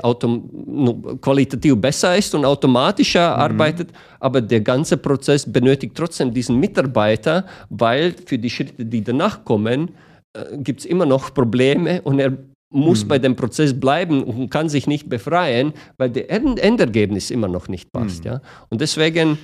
qualitativ 1.20 1.76
besser 1.80 2.16
ist 2.16 2.32
und 2.34 2.44
automatischer 2.44 3.34
mhm. 3.34 3.42
arbeitet, 3.42 3.88
aber 4.20 4.40
der 4.40 4.60
ganze 4.60 4.96
Prozess 4.96 5.50
benötigt 5.50 5.96
trotzdem 5.96 6.32
diesen 6.32 6.60
Mitarbeiter, 6.60 7.46
weil 7.68 8.14
für 8.24 8.38
die 8.38 8.48
Schritte, 8.48 8.84
die 8.84 9.02
danach 9.02 9.44
kommen, 9.44 9.90
äh, 10.34 10.56
gibt 10.58 10.80
es 10.80 10.86
immer 10.86 11.04
noch 11.04 11.34
Probleme 11.34 12.00
und 12.02 12.20
er 12.20 12.38
muss 12.70 13.04
mhm. 13.04 13.08
bei 13.08 13.18
dem 13.18 13.34
Prozess 13.34 13.78
bleiben 13.78 14.22
und 14.22 14.50
kann 14.50 14.68
sich 14.68 14.86
nicht 14.86 15.08
befreien, 15.08 15.72
weil 15.98 16.10
der 16.10 16.30
Endergebnis 16.30 17.32
immer 17.32 17.48
noch 17.48 17.66
nicht 17.66 17.90
passt. 17.90 18.24
Mhm. 18.24 18.30
Ja? 18.30 18.40
Und 18.70 18.80
deswegen, 18.80 19.36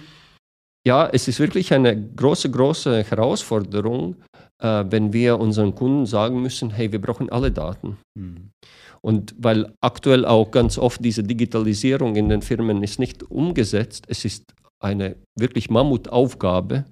ja, 0.86 1.08
es 1.12 1.26
ist 1.26 1.40
wirklich 1.40 1.74
eine 1.74 2.00
große, 2.14 2.48
große 2.48 3.02
Herausforderung, 3.02 4.16
äh, 4.62 4.84
wenn 4.88 5.12
wir 5.12 5.38
unseren 5.38 5.74
Kunden 5.74 6.06
sagen 6.06 6.42
müssen, 6.42 6.70
hey, 6.70 6.92
wir 6.92 7.00
brauchen 7.00 7.30
alle 7.30 7.50
Daten. 7.50 7.96
Mhm. 8.14 8.50
Und 9.00 9.34
weil 9.38 9.72
aktuell 9.80 10.24
auch 10.24 10.50
ganz 10.50 10.78
oft 10.78 11.04
diese 11.04 11.22
Digitalisierung 11.22 12.16
in 12.16 12.28
den 12.28 12.42
Firmen 12.42 12.82
ist 12.82 12.98
nicht 12.98 13.22
umgesetzt, 13.30 14.06
es 14.08 14.24
ist 14.24 14.52
eine 14.80 15.16
wirklich 15.36 15.70
Mammutaufgabe 15.70 16.84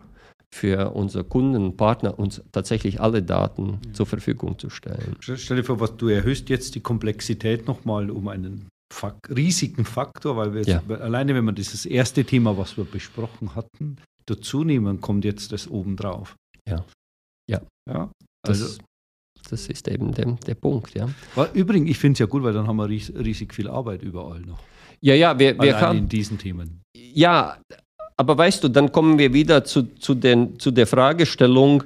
für 0.52 0.92
unsere 0.92 1.24
Kunden 1.24 1.64
und 1.64 1.76
Partner, 1.76 2.18
uns 2.18 2.42
tatsächlich 2.52 3.00
alle 3.00 3.22
Daten 3.22 3.80
ja. 3.84 3.92
zur 3.92 4.06
Verfügung 4.06 4.58
zu 4.58 4.70
stellen. 4.70 5.16
Stell 5.20 5.56
dir 5.56 5.64
vor, 5.64 5.80
was 5.80 5.96
du 5.96 6.08
erhöhst 6.08 6.48
jetzt 6.48 6.74
die 6.74 6.80
Komplexität 6.80 7.66
nochmal 7.66 8.10
um 8.10 8.28
einen 8.28 8.68
Fak 8.92 9.28
riesigen 9.34 9.84
Faktor, 9.84 10.36
weil 10.36 10.54
wir 10.54 10.62
ja. 10.62 10.80
jetzt, 10.88 11.00
alleine, 11.00 11.34
wenn 11.34 11.44
wir 11.44 11.52
dieses 11.52 11.86
erste 11.86 12.24
Thema, 12.24 12.56
was 12.56 12.76
wir 12.76 12.84
besprochen 12.84 13.54
hatten, 13.56 13.96
dazu 14.26 14.64
nehmen, 14.64 15.00
kommt 15.00 15.24
jetzt 15.24 15.52
das 15.52 15.68
obendrauf. 15.68 16.36
Ja. 16.68 16.84
Ja. 17.50 17.60
ja 17.88 18.10
also 18.46 18.64
das, 18.64 18.78
das 19.50 19.66
ist 19.68 19.88
eben 19.88 20.12
der, 20.12 20.32
der 20.46 20.54
Punkt, 20.54 20.94
ja. 20.94 21.08
Übrigens, 21.54 21.90
ich 21.90 21.98
finde 21.98 22.14
es 22.14 22.18
ja 22.18 22.26
gut, 22.26 22.42
weil 22.42 22.52
dann 22.52 22.66
haben 22.66 22.76
wir 22.76 22.88
riesig 22.88 23.54
viel 23.54 23.68
Arbeit 23.68 24.02
überall 24.02 24.40
noch. 24.40 24.58
Ja, 25.00 25.14
ja, 25.14 25.38
wir, 25.38 25.58
wir 25.58 25.80
haben. 25.80 25.98
in 25.98 26.08
diesen 26.08 26.38
Themen. 26.38 26.80
Ja, 26.96 27.58
aber 28.16 28.38
weißt 28.38 28.64
du, 28.64 28.68
dann 28.68 28.90
kommen 28.90 29.18
wir 29.18 29.32
wieder 29.32 29.64
zu, 29.64 29.82
zu, 29.96 30.14
den, 30.14 30.58
zu 30.58 30.70
der 30.70 30.86
Fragestellung, 30.86 31.84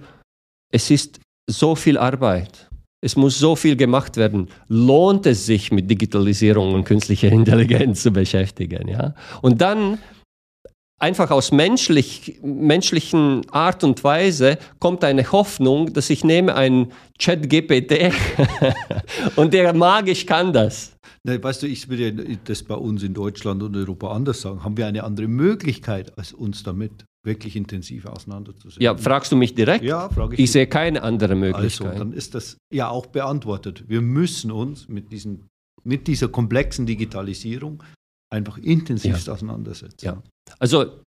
es 0.73 0.91
ist 0.91 1.21
so 1.51 1.75
viel 1.75 1.99
Arbeit. 1.99 2.69
Es 3.03 3.17
muss 3.17 3.39
so 3.39 3.57
viel 3.57 3.77
gemacht 3.77 4.17
werden. 4.17 4.49
Lohnt 4.69 5.27
es 5.27 5.47
sich 5.47 5.73
mit 5.73 5.91
Digitalisierung 5.91 6.75
und 6.75 6.85
künstlicher 6.85 7.29
Intelligenz 7.33 8.03
zu 8.03 8.11
beschäftigen? 8.11 8.89
Ja? 8.89 9.15
Und 9.43 9.61
dann 9.61 9.99
einfach 11.01 11.31
aus 11.31 11.51
menschlich, 11.51 12.39
menschlichen 12.43 13.49
Art 13.51 13.83
und 13.83 14.05
Weise 14.05 14.59
kommt 14.79 15.03
eine 15.03 15.33
Hoffnung, 15.33 15.93
dass 15.93 16.11
ich 16.11 16.23
nehme 16.23 16.55
einen 16.55 16.93
Chat-GPT 17.19 18.13
und 19.37 19.53
der 19.53 19.73
magisch 19.73 20.27
kann 20.27 20.53
das. 20.53 20.93
Na, 21.25 21.43
weißt 21.43 21.63
du, 21.63 21.67
ich 21.67 21.89
würde 21.89 22.39
das 22.45 22.63
bei 22.63 22.75
uns 22.75 23.03
in 23.03 23.15
Deutschland 23.15 23.63
und 23.63 23.77
Europa 23.77 24.13
anders 24.13 24.41
sagen. 24.41 24.63
Haben 24.63 24.77
wir 24.77 24.87
eine 24.87 25.05
andere 25.05 25.29
Möglichkeit, 25.29 26.17
als 26.17 26.33
uns 26.33 26.63
damit 26.63 27.05
wirklich 27.25 27.57
intensiv 27.57 28.07
auseinanderzusetzen? 28.07 28.83
Ja, 28.83 28.97
fragst 28.97 29.33
du 29.33 29.37
mich 29.37 29.55
direkt? 29.55 29.85
Ja, 29.85 30.09
frage 30.09 30.35
ich. 30.35 30.41
Ich 30.41 30.53
sehe 30.53 30.67
keine 30.67 31.03
andere 31.03 31.35
Möglichkeit. 31.35 31.89
Also, 31.89 31.99
dann 31.99 32.13
ist 32.13 32.35
das 32.35 32.57
ja 32.73 32.89
auch 32.89 33.07
beantwortet. 33.07 33.85
Wir 33.89 34.01
müssen 34.01 34.51
uns 34.51 34.89
mit, 34.89 35.13
diesen, 35.13 35.49
mit 35.83 36.07
dieser 36.07 36.29
komplexen 36.29 36.87
Digitalisierung 36.87 37.83
einfach 38.31 38.59
intensiv 38.59 39.27
ja. 39.27 39.33
auseinandersetzen. 39.33 40.07
Ja. 40.07 40.23
Also 40.59 41.03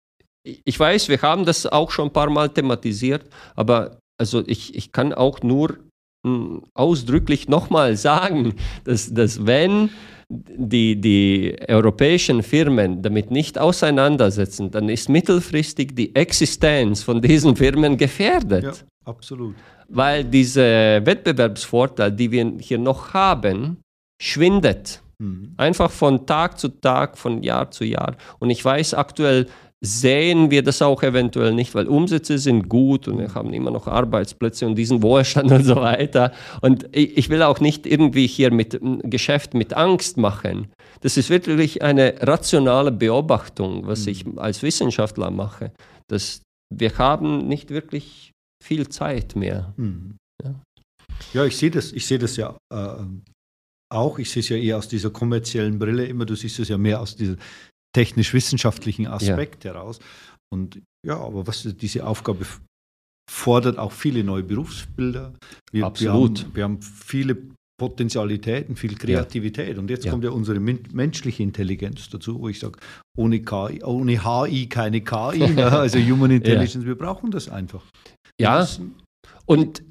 ich 0.43 0.79
weiß, 0.79 1.09
wir 1.09 1.21
haben 1.21 1.45
das 1.45 1.65
auch 1.65 1.91
schon 1.91 2.07
ein 2.07 2.13
paar 2.13 2.29
Mal 2.29 2.49
thematisiert, 2.49 3.25
aber 3.55 3.99
also 4.19 4.43
ich, 4.47 4.75
ich 4.75 4.91
kann 4.91 5.13
auch 5.13 5.41
nur 5.41 5.77
mh, 6.23 6.35
hm, 6.35 6.63
ausdrücklich 6.73 7.47
nochmal 7.47 7.95
sagen, 7.95 8.55
dass, 8.83 9.13
dass 9.13 9.45
wenn 9.45 9.89
die, 10.29 10.99
die 10.99 11.55
europäischen 11.67 12.41
Firmen 12.41 13.01
damit 13.01 13.31
nicht 13.31 13.57
auseinandersetzen, 13.57 14.71
dann 14.71 14.89
ist 14.89 15.09
mittelfristig 15.09 15.95
die 15.95 16.15
Existenz 16.15 17.03
von 17.03 17.21
diesen 17.21 17.55
Firmen 17.55 17.97
gefährdet. 17.97 18.63
Ja, 18.63 18.73
absolut. 19.05 19.55
Weil 19.89 20.23
dieser 20.23 21.05
Wettbewerbsvorteil, 21.05 22.11
den 22.13 22.31
wir 22.31 22.53
hier 22.59 22.77
noch 22.77 23.13
haben, 23.13 23.77
schwindet. 24.21 25.01
Mhm. 25.21 25.53
Einfach 25.57 25.91
von 25.91 26.25
Tag 26.25 26.59
zu 26.59 26.67
Tag, 26.69 27.17
von 27.17 27.43
Jahr 27.43 27.69
zu 27.69 27.85
Jahr. 27.85 28.15
Und 28.39 28.49
ich 28.49 28.63
weiß 28.65 28.95
aktuell, 28.95 29.47
sehen 29.83 30.51
wir 30.51 30.63
das 30.63 30.81
auch 30.81 31.01
eventuell 31.01 31.53
nicht, 31.53 31.73
weil 31.73 31.87
Umsätze 31.87 32.37
sind 32.37 32.69
gut 32.69 33.07
und 33.07 33.17
wir 33.17 33.33
haben 33.33 33.53
immer 33.53 33.71
noch 33.71 33.87
Arbeitsplätze 33.87 34.65
und 34.67 34.75
diesen 34.75 35.01
Wohlstand 35.01 35.51
und 35.51 35.63
so 35.63 35.75
weiter. 35.75 36.31
Und 36.61 36.87
ich 36.95 37.29
will 37.29 37.43
auch 37.43 37.59
nicht 37.59 37.85
irgendwie 37.85 38.27
hier 38.27 38.51
mit 38.51 38.79
Geschäft 39.03 39.53
mit 39.53 39.73
Angst 39.73 40.17
machen. 40.17 40.67
Das 41.01 41.17
ist 41.17 41.29
wirklich 41.29 41.81
eine 41.81 42.15
rationale 42.21 42.91
Beobachtung, 42.91 43.87
was 43.87 44.05
ich 44.05 44.25
mhm. 44.25 44.39
als 44.39 44.61
Wissenschaftler 44.61 45.31
mache. 45.31 45.71
Dass 46.07 46.41
wir 46.73 46.97
haben 46.97 47.47
nicht 47.47 47.69
wirklich 47.69 48.31
viel 48.63 48.87
Zeit 48.89 49.35
mehr. 49.35 49.73
Mhm. 49.77 50.17
Ja. 50.43 50.55
ja. 51.33 51.45
ich 51.45 51.57
sehe 51.57 51.71
das, 51.71 51.91
ich 51.91 52.05
sehe 52.05 52.19
das 52.19 52.37
ja 52.37 52.55
äh, 52.71 53.03
auch. 53.91 54.19
Ich 54.19 54.29
sehe 54.29 54.41
es 54.41 54.49
ja 54.49 54.57
eher 54.57 54.77
aus 54.77 54.87
dieser 54.87 55.09
kommerziellen 55.09 55.79
Brille 55.79 56.05
immer. 56.05 56.25
Du 56.25 56.35
siehst 56.35 56.59
es 56.59 56.69
ja 56.69 56.77
mehr 56.77 57.01
aus 57.01 57.15
dieser 57.15 57.35
technisch-wissenschaftlichen 57.93 59.07
Aspekt 59.07 59.63
ja. 59.63 59.73
heraus. 59.73 59.99
Und 60.53 60.81
ja, 61.05 61.17
aber 61.17 61.47
was 61.47 61.63
diese 61.63 62.05
Aufgabe 62.05 62.45
fordert 63.29 63.77
auch 63.77 63.91
viele 63.91 64.23
neue 64.23 64.43
Berufsbilder. 64.43 65.33
Wir, 65.71 65.85
Absolut. 65.85 66.39
Wir 66.39 66.43
haben, 66.43 66.55
wir 66.55 66.63
haben 66.63 66.81
viele 66.81 67.37
Potentialitäten, 67.79 68.75
viel 68.75 68.95
Kreativität. 68.95 69.75
Ja. 69.75 69.79
Und 69.79 69.89
jetzt 69.89 70.05
ja. 70.05 70.11
kommt 70.11 70.23
ja 70.23 70.29
unsere 70.29 70.59
menschliche 70.59 71.41
Intelligenz 71.41 72.09
dazu, 72.09 72.39
wo 72.39 72.49
ich 72.49 72.59
sage, 72.59 72.77
ohne, 73.17 73.41
KI, 73.41 73.81
ohne 73.83 74.23
HI 74.23 74.67
keine 74.67 75.01
KI, 75.01 75.39
ne? 75.39 75.71
also 75.71 75.97
Human 75.97 76.29
Intelligence, 76.29 76.85
wir 76.85 76.95
brauchen 76.95 77.31
das 77.31 77.49
einfach. 77.49 77.83
Ja, 78.39 78.67
und 79.45 79.81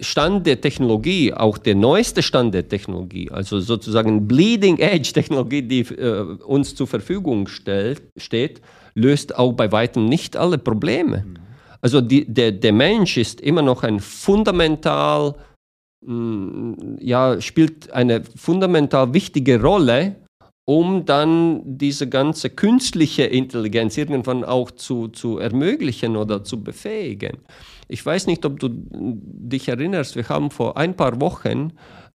Stand 0.00 0.46
der 0.46 0.60
Technologie, 0.60 1.32
auch 1.34 1.58
der 1.58 1.74
neueste 1.74 2.22
Stand 2.22 2.54
der 2.54 2.68
Technologie, 2.68 3.30
also 3.30 3.60
sozusagen 3.60 4.26
Bleeding 4.26 4.78
Edge 4.78 5.12
Technologie, 5.12 5.62
die 5.62 5.80
äh, 5.80 6.20
uns 6.44 6.74
zur 6.74 6.86
Verfügung 6.86 7.48
stellt, 7.48 8.02
steht, 8.16 8.62
löst 8.94 9.36
auch 9.36 9.52
bei 9.52 9.70
weitem 9.72 10.06
nicht 10.06 10.36
alle 10.36 10.58
Probleme. 10.58 11.24
Mhm. 11.26 11.36
Also 11.80 12.00
die, 12.00 12.24
der, 12.26 12.52
der 12.52 12.72
Mensch 12.72 13.16
ist 13.16 13.40
immer 13.40 13.62
noch 13.62 13.82
ein 13.82 14.00
fundamental, 14.00 15.34
mh, 16.04 16.14
mm, 16.14 16.96
ja, 17.00 17.40
spielt 17.40 17.92
eine 17.92 18.24
fundamental 18.24 19.12
wichtige 19.12 19.60
Rolle, 19.60 20.16
um 20.66 21.04
dann 21.04 21.62
diese 21.64 22.08
ganze 22.08 22.50
künstliche 22.50 23.24
Intelligenz 23.24 23.96
irgendwann 23.96 24.44
auch 24.44 24.70
zu, 24.70 25.08
zu 25.08 25.38
ermöglichen 25.38 26.16
oder 26.16 26.44
zu 26.44 26.62
befähigen. 26.62 27.38
Ich 27.88 28.04
weiß 28.04 28.26
nicht, 28.26 28.44
ob 28.44 28.60
du 28.60 28.68
dich 28.70 29.68
erinnerst, 29.68 30.16
wir 30.16 30.28
haben 30.28 30.50
vor 30.50 30.76
ein 30.76 30.94
paar 30.94 31.20
Wochen 31.20 31.72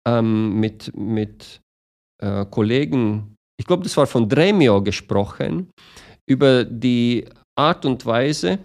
ähm, 0.05 0.59
mit, 0.59 0.95
mit 0.95 1.61
äh, 2.21 2.45
Kollegen, 2.45 3.35
ich 3.57 3.65
glaube, 3.65 3.83
das 3.83 3.95
war 3.97 4.07
von 4.07 4.27
Dremio 4.27 4.81
gesprochen, 4.81 5.69
über 6.25 6.63
die 6.65 7.25
Art 7.55 7.85
und 7.85 8.05
Weise, 8.05 8.59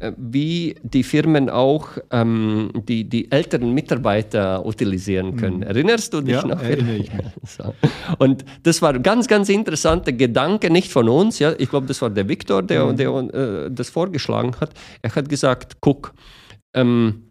äh, 0.00 0.12
wie 0.16 0.76
die 0.82 1.02
Firmen 1.02 1.50
auch 1.50 1.88
ähm, 2.10 2.70
die, 2.74 3.08
die 3.08 3.30
älteren 3.32 3.74
Mitarbeiter 3.74 4.64
utilisieren 4.64 5.36
können. 5.36 5.58
Mhm. 5.58 5.62
Erinnerst 5.64 6.14
du 6.14 6.20
dich 6.20 6.34
ja, 6.34 6.46
noch? 6.46 6.62
Erinnere 6.62 6.96
ich 6.96 7.12
mich. 7.12 7.24
so. 7.42 7.74
Und 8.18 8.44
das 8.62 8.80
war 8.80 8.94
ein 8.94 9.02
ganz, 9.02 9.26
ganz 9.26 9.48
interessanter 9.48 10.12
Gedanke, 10.12 10.70
nicht 10.70 10.92
von 10.92 11.08
uns. 11.08 11.40
Ja? 11.40 11.52
Ich 11.58 11.68
glaube, 11.70 11.86
das 11.86 12.00
war 12.00 12.10
der 12.10 12.28
Viktor, 12.28 12.62
der, 12.62 12.86
mhm. 12.86 12.96
der 12.96 13.10
äh, 13.10 13.70
das 13.70 13.90
vorgeschlagen 13.90 14.54
hat. 14.60 14.70
Er 15.02 15.14
hat 15.14 15.28
gesagt, 15.28 15.78
guck, 15.80 16.14
ähm, 16.74 17.30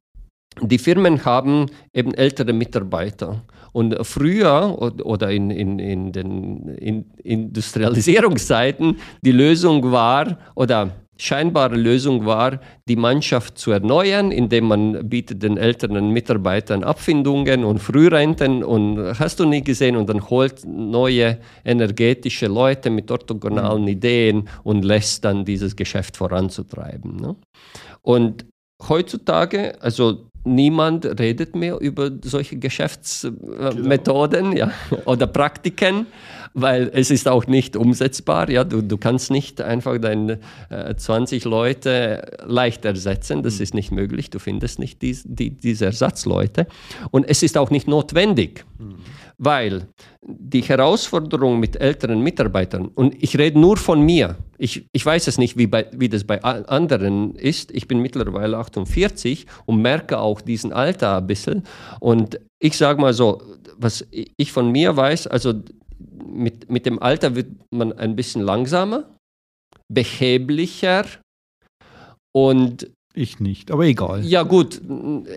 die 0.61 0.77
Firmen 0.77 1.23
haben 1.25 1.67
eben 1.93 2.13
ältere 2.13 2.53
Mitarbeiter. 2.53 3.43
Und 3.73 3.95
früher 4.07 4.75
oder 4.79 5.29
in, 5.29 5.51
in, 5.51 5.77
in 5.77 6.11
den 6.11 6.67
in 6.69 7.05
Industrialisierungszeiten, 7.23 8.97
die 9.21 9.31
Lösung 9.31 9.91
war, 9.91 10.39
oder 10.55 10.93
scheinbare 11.17 11.75
Lösung 11.75 12.25
war, 12.25 12.59
die 12.87 12.95
Mannschaft 12.95 13.57
zu 13.57 13.71
erneuern, 13.71 14.31
indem 14.31 14.65
man 14.65 15.09
bietet 15.09 15.43
den 15.43 15.57
älteren 15.57 16.11
Mitarbeitern 16.11 16.83
Abfindungen 16.83 17.63
und 17.63 17.79
Frührenten 17.79 18.63
und 18.63 19.19
hast 19.19 19.39
du 19.39 19.45
nie 19.45 19.63
gesehen 19.63 19.95
und 19.95 20.09
dann 20.09 20.29
holt 20.29 20.65
neue 20.65 21.39
energetische 21.65 22.47
Leute 22.47 22.89
mit 22.89 23.11
orthogonalen 23.11 23.83
mhm. 23.83 23.87
Ideen 23.87 24.49
und 24.63 24.85
lässt 24.85 25.25
dann 25.25 25.43
dieses 25.45 25.75
Geschäft 25.75 26.17
voranzutreiben. 26.17 27.15
Ne? 27.17 27.35
Und 28.01 28.45
heutzutage, 28.79 29.81
also 29.81 30.27
niemand 30.47 31.05
redet 31.19 31.55
mehr 31.55 31.79
über 31.79 32.09
solche 32.23 32.57
Geschäftsmethoden 32.57 34.51
genau. 34.51 34.67
ja, 34.67 34.71
oder 35.05 35.27
Praktiken, 35.27 36.07
weil 36.53 36.89
es 36.93 37.11
ist 37.11 37.27
auch 37.27 37.45
nicht 37.47 37.75
umsetzbar. 37.75 38.49
Ja, 38.49 38.63
du, 38.63 38.81
du 38.81 38.97
kannst 38.97 39.29
nicht 39.29 39.61
einfach 39.61 39.99
deine 39.99 40.39
äh, 40.69 40.95
20 40.95 41.43
Leute 41.45 42.37
leicht 42.45 42.85
ersetzen. 42.85 43.43
Das 43.43 43.57
mhm. 43.57 43.63
ist 43.63 43.73
nicht 43.73 43.91
möglich. 43.91 44.29
Du 44.29 44.39
findest 44.39 44.79
nicht 44.79 45.01
dies, 45.01 45.23
die, 45.25 45.51
diese 45.51 45.85
Ersatzleute. 45.85 46.67
Und 47.11 47.27
es 47.29 47.43
ist 47.43 47.57
auch 47.57 47.69
nicht 47.69 47.87
notwendig. 47.87 48.65
Mhm 48.79 48.95
weil 49.37 49.87
die 50.21 50.61
Herausforderung 50.61 51.59
mit 51.59 51.75
älteren 51.75 52.21
Mitarbeitern, 52.21 52.87
und 52.87 53.21
ich 53.21 53.37
rede 53.37 53.59
nur 53.59 53.77
von 53.77 54.01
mir, 54.01 54.35
ich, 54.57 54.87
ich 54.91 55.05
weiß 55.05 55.27
es 55.27 55.37
nicht, 55.37 55.57
wie, 55.57 55.67
bei, 55.67 55.87
wie 55.91 56.09
das 56.09 56.23
bei 56.23 56.43
anderen 56.43 57.35
ist, 57.35 57.71
ich 57.71 57.87
bin 57.87 57.99
mittlerweile 57.99 58.57
48 58.57 59.45
und 59.65 59.81
merke 59.81 60.17
auch 60.19 60.41
diesen 60.41 60.73
Alter 60.73 61.17
ein 61.17 61.27
bisschen. 61.27 61.63
Und 61.99 62.39
ich 62.59 62.75
sage 62.75 62.99
mal 62.99 63.13
so, 63.13 63.41
was 63.77 64.07
ich 64.11 64.51
von 64.51 64.71
mir 64.71 64.97
weiß, 64.97 65.27
also 65.27 65.53
mit, 66.25 66.69
mit 66.71 66.85
dem 66.85 67.01
Alter 67.01 67.35
wird 67.35 67.47
man 67.69 67.93
ein 67.93 68.15
bisschen 68.15 68.41
langsamer, 68.41 69.05
behäblicher 69.87 71.05
und 72.35 72.89
ich 73.17 73.39
nicht, 73.39 73.71
aber 73.71 73.83
egal. 73.83 74.23
Ja 74.23 74.43
gut, 74.43 74.81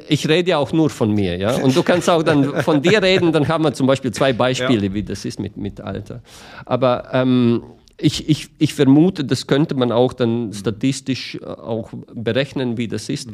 ich 0.08 0.28
rede 0.28 0.50
ja 0.50 0.58
auch 0.58 0.72
nur 0.72 0.90
von 0.90 1.12
mir, 1.12 1.36
ja. 1.36 1.56
Und 1.56 1.74
du 1.74 1.82
kannst 1.82 2.08
auch 2.10 2.22
dann 2.22 2.62
von 2.62 2.82
dir 2.82 3.02
reden, 3.02 3.32
dann 3.32 3.48
haben 3.48 3.64
wir 3.64 3.72
zum 3.72 3.86
Beispiel 3.86 4.12
zwei 4.12 4.32
Beispiele, 4.32 4.86
ja. 4.86 4.94
wie 4.94 5.02
das 5.02 5.24
ist 5.24 5.40
mit, 5.40 5.56
mit 5.56 5.80
Alter. 5.80 6.22
Aber 6.66 7.08
ähm, 7.12 7.62
ich, 8.00 8.28
ich, 8.28 8.50
ich 8.58 8.74
vermute, 8.74 9.24
das 9.24 9.46
könnte 9.46 9.74
man 9.74 9.92
auch 9.92 10.12
dann 10.12 10.52
statistisch 10.52 11.36
äh, 11.36 11.44
auch 11.44 11.90
berechnen, 12.14 12.76
wie 12.76 12.88
das 12.88 13.08
ist. 13.08 13.30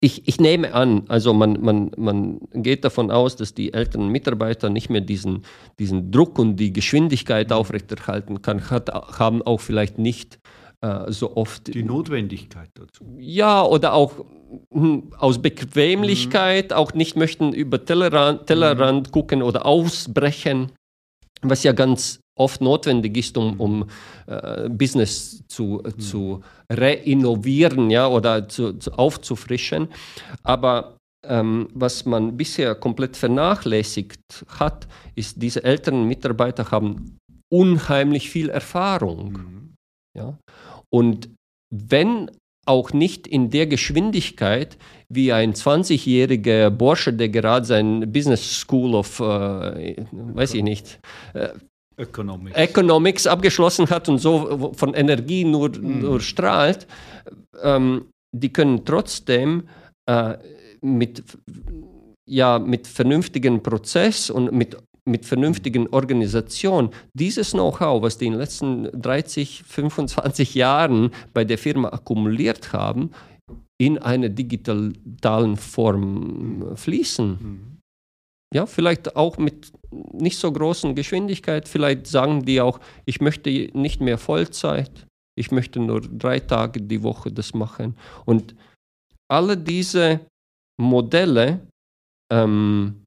Ich, 0.00 0.26
ich 0.26 0.40
nehme 0.40 0.74
an, 0.74 1.04
also 1.08 1.32
man, 1.32 1.60
man, 1.60 1.90
man 1.96 2.40
geht 2.54 2.84
davon 2.84 3.10
aus, 3.10 3.36
dass 3.36 3.54
die 3.54 3.72
älteren 3.72 4.08
Mitarbeiter 4.08 4.68
nicht 4.68 4.90
mehr 4.90 5.00
diesen, 5.00 5.42
diesen 5.78 6.10
Druck 6.10 6.38
und 6.38 6.56
die 6.56 6.72
Geschwindigkeit 6.72 7.52
aufrechterhalten 7.52 8.42
kann, 8.42 8.70
hat, 8.70 8.88
haben 8.90 9.42
auch 9.42 9.60
vielleicht 9.60 9.98
nicht 9.98 10.40
so 11.08 11.36
oft. 11.36 11.72
Die 11.72 11.82
Notwendigkeit 11.82 12.70
dazu. 12.74 13.04
Ja, 13.18 13.62
oder 13.62 13.92
auch 13.94 14.24
hm, 14.72 15.12
aus 15.16 15.40
Bequemlichkeit 15.40 16.70
mhm. 16.70 16.76
auch 16.76 16.92
nicht 16.94 17.16
möchten 17.16 17.52
über 17.52 17.84
Tellerrand, 17.84 18.46
Tellerrand 18.46 19.08
mhm. 19.08 19.12
gucken 19.12 19.42
oder 19.42 19.64
ausbrechen, 19.64 20.72
was 21.42 21.62
ja 21.62 21.72
ganz 21.72 22.20
oft 22.36 22.60
notwendig 22.60 23.16
ist, 23.16 23.36
um, 23.36 23.60
um 23.60 23.88
äh, 24.26 24.68
Business 24.68 25.44
zu, 25.48 25.82
mhm. 25.84 25.98
zu 26.00 26.40
reinnovieren 26.70 27.90
ja, 27.90 28.08
oder 28.08 28.48
zu, 28.48 28.74
zu 28.74 28.92
aufzufrischen. 28.92 29.88
Aber 30.42 30.96
ähm, 31.24 31.68
was 31.74 32.04
man 32.04 32.36
bisher 32.36 32.74
komplett 32.74 33.16
vernachlässigt 33.16 34.44
hat, 34.58 34.88
ist, 35.14 35.40
diese 35.40 35.62
älteren 35.62 36.08
Mitarbeiter 36.08 36.70
haben 36.70 37.18
unheimlich 37.52 38.30
viel 38.30 38.48
Erfahrung. 38.48 39.32
Mhm. 39.32 39.74
Ja? 40.16 40.38
Und 40.92 41.30
wenn 41.70 42.30
auch 42.64 42.92
nicht 42.92 43.26
in 43.26 43.50
der 43.50 43.66
Geschwindigkeit 43.66 44.78
wie 45.08 45.32
ein 45.32 45.52
20-jähriger 45.54 46.70
Bursche, 46.70 47.12
der 47.12 47.28
gerade 47.28 47.66
sein 47.66 48.12
Business 48.12 48.60
School 48.60 48.94
of, 48.94 49.18
äh, 49.18 49.96
weiß 50.12 50.54
ich 50.54 50.62
nicht, 50.62 51.00
äh, 51.34 51.48
Economics. 51.96 52.56
Economics. 52.56 53.26
abgeschlossen 53.26 53.90
hat 53.90 54.08
und 54.08 54.18
so 54.18 54.72
von 54.74 54.94
Energie 54.94 55.44
nur, 55.44 55.68
mm. 55.68 56.00
nur 56.00 56.20
strahlt, 56.20 56.86
ähm, 57.62 58.06
die 58.34 58.52
können 58.52 58.84
trotzdem 58.84 59.68
äh, 60.06 60.36
mit, 60.80 61.22
ja, 62.28 62.58
mit 62.58 62.86
vernünftigen 62.86 63.62
Prozess 63.62 64.30
und 64.30 64.52
mit 64.52 64.76
mit 65.04 65.26
vernünftigen 65.26 65.88
Organisation 65.88 66.90
dieses 67.12 67.52
Know-how, 67.52 68.02
was 68.02 68.18
die 68.18 68.26
in 68.26 68.32
den 68.32 68.40
letzten 68.40 68.84
30, 69.00 69.64
25 69.66 70.54
Jahren 70.54 71.10
bei 71.34 71.44
der 71.44 71.58
Firma 71.58 71.88
akkumuliert 71.88 72.72
haben, 72.72 73.10
in 73.80 73.98
eine 73.98 74.30
digitalen 74.30 75.56
Form 75.56 76.76
fließen. 76.76 77.28
Mhm. 77.30 77.72
Ja, 78.54 78.66
vielleicht 78.66 79.16
auch 79.16 79.38
mit 79.38 79.72
nicht 80.12 80.38
so 80.38 80.52
großen 80.52 80.94
Geschwindigkeit. 80.94 81.68
Vielleicht 81.68 82.06
sagen 82.06 82.44
die 82.44 82.60
auch, 82.60 82.80
ich 83.06 83.20
möchte 83.20 83.50
nicht 83.72 84.00
mehr 84.00 84.18
Vollzeit, 84.18 85.06
ich 85.36 85.50
möchte 85.50 85.80
nur 85.80 86.02
drei 86.02 86.38
Tage 86.38 86.82
die 86.82 87.02
Woche 87.02 87.32
das 87.32 87.54
machen. 87.54 87.96
Und 88.26 88.54
alle 89.28 89.56
diese 89.56 90.20
Modelle 90.78 91.66
ähm, 92.30 93.01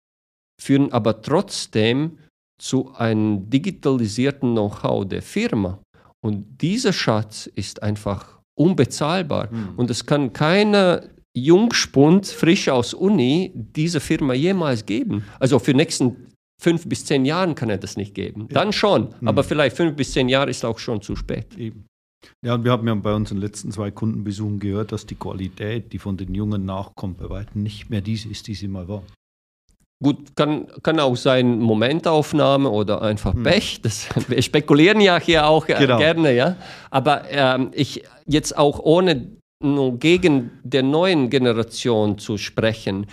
führen 0.62 0.92
aber 0.92 1.22
trotzdem 1.22 2.18
zu 2.60 2.94
einem 2.96 3.50
digitalisierten 3.50 4.52
Know-how 4.54 5.06
der 5.06 5.22
Firma. 5.22 5.80
Und 6.24 6.62
dieser 6.62 6.94
Schatz 6.94 7.48
ist 7.48 7.84
einfach 7.84 8.40
unbezahlbar. 8.58 9.52
Mhm. 9.52 9.74
Und 9.76 9.90
es 9.90 10.06
kann 10.06 10.34
keiner 10.34 11.04
Jungspund 11.36 12.28
frisch 12.28 12.70
aus 12.70 12.94
Uni 12.94 13.52
diese 13.54 14.00
Firma 14.00 14.34
jemals 14.34 14.86
geben. 14.86 15.26
Also 15.40 15.60
für 15.60 15.72
die 15.72 15.78
nächsten 15.78 16.28
fünf 16.62 16.88
bis 16.88 17.06
zehn 17.06 17.26
Jahren 17.26 17.54
kann 17.56 17.70
er 17.70 17.78
das 17.78 17.98
nicht 17.98 18.16
geben. 18.16 18.48
Dann 18.50 18.72
schon, 18.72 19.14
mhm. 19.20 19.28
aber 19.28 19.44
vielleicht 19.44 19.76
fünf 19.76 19.96
bis 19.96 20.14
zehn 20.14 20.30
Jahre 20.30 20.50
ist 20.50 20.64
auch 20.64 20.80
schon 20.80 21.02
zu 21.02 21.16
spät. 21.16 21.58
Eben. 21.58 21.86
Ja, 22.44 22.64
wir 22.64 22.72
haben 22.72 22.88
ja 22.88 22.96
bei 22.96 23.14
unseren 23.14 23.38
letzten 23.38 23.72
zwei 23.72 23.92
Kundenbesuchen 23.92 24.60
gehört, 24.60 24.92
dass 24.92 25.06
die 25.06 25.16
Qualität, 25.16 25.94
die 25.94 26.00
von 26.00 26.18
den 26.18 26.34
Jungen 26.34 26.66
nachkommt, 26.66 27.18
bei 27.18 27.30
weitem 27.30 27.62
nicht 27.62 27.90
mehr 27.90 28.02
diese 28.02 28.30
ist, 28.30 28.48
die 28.48 28.56
sie 28.56 28.68
mal 28.68 28.88
war. 28.88 29.04
Gut, 30.04 30.36
kann, 30.36 30.68
kann 30.84 31.00
auch 31.00 31.16
sein 31.16 31.60
Momentaufnahme 31.60 32.70
oder 32.70 33.02
einfach 33.02 33.34
hm. 33.34 33.44
Pech. 33.44 33.82
Das, 33.82 34.08
wir 34.28 34.42
spekulieren 34.42 35.00
ja 35.00 35.20
hier 35.20 35.48
auch 35.48 35.68
äh, 35.70 35.76
genau. 35.76 35.98
gerne, 35.98 36.34
ja. 36.34 36.58
Aber 36.92 37.24
ähm, 37.30 37.72
ich 37.74 38.04
jetzt 38.26 38.58
auch 38.58 38.80
ohne 38.80 39.32
nur 39.64 39.98
gegen 39.98 40.52
der 40.64 40.84
neuen 40.84 41.30
Generation 41.30 42.18
zu 42.18 42.38
sprechen, 42.38 43.08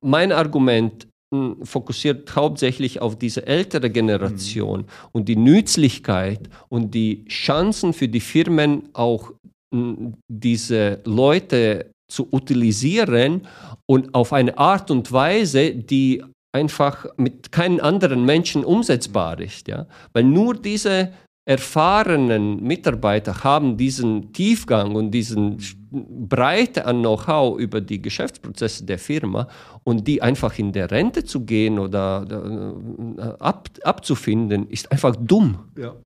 mein 0.00 0.32
Argument 0.32 1.06
hm, 1.32 1.64
fokussiert 1.64 2.34
hauptsächlich 2.36 3.00
auf 3.00 3.18
diese 3.18 3.46
ältere 3.46 3.90
Generation 3.90 4.80
mhm. 4.80 4.86
und 5.12 5.28
die 5.28 5.36
Nützlichkeit 5.36 6.48
und 6.68 6.94
die 6.94 7.24
Chancen 7.26 7.92
für 7.92 8.08
die 8.08 8.20
Firmen 8.20 8.90
auch 8.92 9.32
hm, 9.74 10.14
diese 10.28 11.00
Leute 11.04 11.91
zu 12.12 12.28
utilisieren 12.30 13.46
und 13.86 14.14
auf 14.14 14.32
eine 14.32 14.56
Art 14.58 14.90
und 14.90 15.10
Weise, 15.12 15.74
die 15.74 16.22
einfach 16.54 17.06
mit 17.16 17.50
keinen 17.50 17.80
anderen 17.80 18.24
Menschen 18.24 18.64
umsetzbar 18.64 19.40
ist. 19.40 19.68
Ja? 19.68 19.86
Weil 20.12 20.24
nur 20.24 20.54
diese 20.54 21.12
erfahrenen 21.44 22.62
Mitarbeiter 22.62 23.42
haben 23.42 23.76
diesen 23.76 24.32
Tiefgang 24.32 24.94
und 24.94 25.10
diesen 25.10 25.58
Breite 25.90 26.86
an 26.86 27.00
Know-how 27.00 27.58
über 27.58 27.80
die 27.80 28.00
Geschäftsprozesse 28.00 28.84
der 28.84 28.98
Firma 28.98 29.48
und 29.82 30.06
die 30.06 30.22
einfach 30.22 30.56
in 30.58 30.72
der 30.72 30.90
Rente 30.90 31.24
zu 31.24 31.44
gehen 31.44 31.78
oder 31.78 32.24
äh, 32.30 33.22
ab, 33.42 33.68
abzufinden, 33.82 34.68
ist 34.68 34.92
einfach 34.92 35.16
dumm. 35.16 35.58
Ja. 35.76 35.96